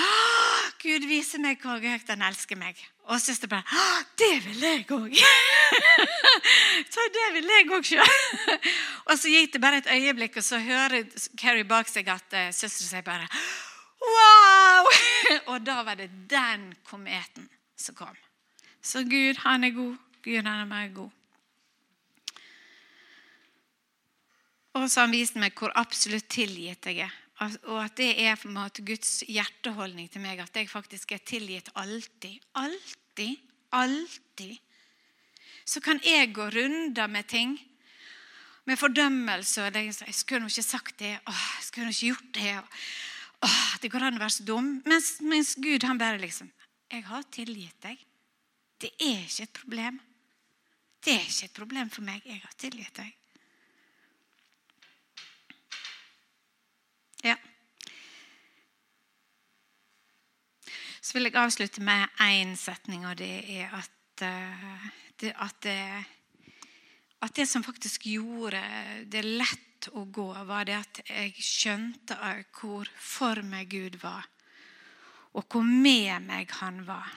Gud 0.78 1.08
viser 1.10 1.42
meg 1.42 1.58
hvor 1.62 1.82
høyt 1.82 2.10
han 2.12 2.22
elsker 2.22 2.58
meg. 2.58 2.78
Og 3.10 3.18
søster 3.22 3.50
bare 3.50 3.64
Det 4.18 4.34
vil 4.44 4.62
jeg 4.62 4.84
òg! 4.94 5.14
så 6.94 7.06
det 7.14 7.26
vil 7.34 7.50
jeg 7.50 7.66
òg 7.74 7.88
sjøl. 7.88 8.12
og 9.08 9.14
så 9.18 9.32
gikk 9.32 9.56
det 9.56 9.62
bare 9.64 9.80
et 9.82 9.90
øyeblikk, 9.90 10.38
og 10.38 10.46
så 10.46 10.60
hører 10.62 11.08
Carrie 11.40 11.66
bak 11.66 11.90
seg 11.90 12.10
at 12.12 12.36
uh, 12.36 12.48
søstera 12.54 12.92
sier 12.92 13.06
bare 13.06 13.26
Wow! 13.98 14.90
og 15.50 15.66
da 15.66 15.82
var 15.82 15.98
det 15.98 16.12
den 16.30 16.70
kometen 16.86 17.48
som 17.78 17.98
kom. 17.98 18.14
Så 18.82 19.02
Gud, 19.02 19.40
han 19.42 19.66
er 19.66 19.74
god. 19.74 19.96
Gud, 20.22 20.42
han 20.44 20.52
er 20.62 20.68
mer 20.68 20.92
god. 20.94 21.10
Og 24.78 24.86
så 24.86 25.06
han 25.06 25.14
vist 25.14 25.38
meg 25.40 25.58
hvor 25.58 25.74
absolutt 25.74 26.28
tilgitt 26.30 26.86
jeg 26.86 27.08
er. 27.08 27.14
Og 27.38 27.76
at 27.84 27.94
det 27.98 28.10
er 28.18 28.34
på 28.38 28.48
en 28.48 28.56
måte 28.56 28.82
Guds 28.82 29.20
hjerteholdning 29.30 30.08
til 30.10 30.22
meg. 30.24 30.40
At 30.42 30.56
jeg 30.58 30.70
faktisk 30.70 31.12
er 31.14 31.22
tilgitt 31.22 31.70
alltid. 31.78 32.40
Alltid. 32.58 33.44
Alltid. 33.78 34.56
Så 35.68 35.82
kan 35.84 36.00
jeg 36.02 36.32
gå 36.34 36.48
runder 36.50 37.06
med 37.06 37.28
ting. 37.30 37.54
Med 38.64 38.76
fordømmelse. 38.76 39.66
og 39.66 39.74
Jeg, 39.74 39.94
skulle 40.14 40.40
nå 40.40 40.50
ikke 40.50 40.62
sagt 40.62 40.98
det. 40.98 41.14
Åh, 41.26 41.46
jeg 41.58 41.68
skulle 41.68 41.86
nå 41.86 41.94
ikke 41.94 42.10
gjort 42.10 42.34
det. 42.34 42.56
Åh, 43.42 43.76
det 43.82 43.90
går 43.92 44.08
an 44.08 44.18
å 44.18 44.24
være 44.24 44.34
så 44.34 44.44
dum. 44.48 44.72
Mens, 44.86 45.20
mens 45.20 45.54
Gud 45.54 45.86
han 45.86 45.98
bare 45.98 46.18
liksom 46.18 46.50
Jeg 46.90 47.04
har 47.04 47.22
tilgitt 47.30 47.82
deg. 47.84 48.02
Det 48.80 48.90
er 48.98 49.22
ikke 49.26 49.42
et 49.42 49.52
problem. 49.52 50.00
Det 51.04 51.14
er 51.14 51.24
ikke 51.26 51.44
et 51.44 51.56
problem 51.56 51.90
for 51.90 52.02
meg. 52.02 52.22
Jeg 52.26 52.42
har 52.42 52.58
tilgitt 52.58 52.98
deg. 52.98 53.14
Ja. 57.26 57.36
Så 61.08 61.16
vil 61.16 61.24
jeg 61.30 61.38
avslutte 61.40 61.80
med 61.80 62.20
én 62.20 62.50
setning, 62.60 63.06
og 63.08 63.16
det 63.16 63.40
er 63.48 63.70
at, 63.72 64.24
uh, 64.28 64.88
det, 65.16 65.30
at, 65.40 65.54
det, 65.64 65.76
at 67.24 67.36
det 67.38 67.46
som 67.48 67.64
faktisk 67.64 68.04
gjorde 68.12 68.60
det 69.08 69.22
lett 69.24 69.88
å 69.96 70.02
gå, 70.04 70.26
var 70.44 70.66
det 70.68 70.74
at 70.76 71.00
jeg 71.06 71.32
skjønte 71.40 72.18
hvor 72.58 72.90
for 72.92 73.40
meg 73.40 73.70
Gud 73.72 73.96
var, 74.02 74.26
og 75.32 75.48
hvor 75.48 75.64
med 75.64 76.26
meg 76.26 76.52
han 76.58 76.82
var. 76.84 77.08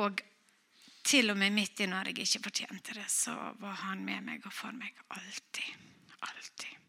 Og 0.00 0.24
til 1.04 1.34
og 1.34 1.36
med 1.36 1.52
midt 1.52 1.84
i 1.84 1.90
når 1.90 2.14
jeg 2.14 2.24
ikke 2.24 2.46
fortjente 2.46 2.96
det, 2.96 3.10
så 3.12 3.36
var 3.60 3.76
han 3.90 4.06
med 4.08 4.24
meg 4.24 4.48
og 4.48 4.56
for 4.56 4.72
meg 4.72 5.04
alltid. 5.12 5.68
Alltid. 6.24 6.83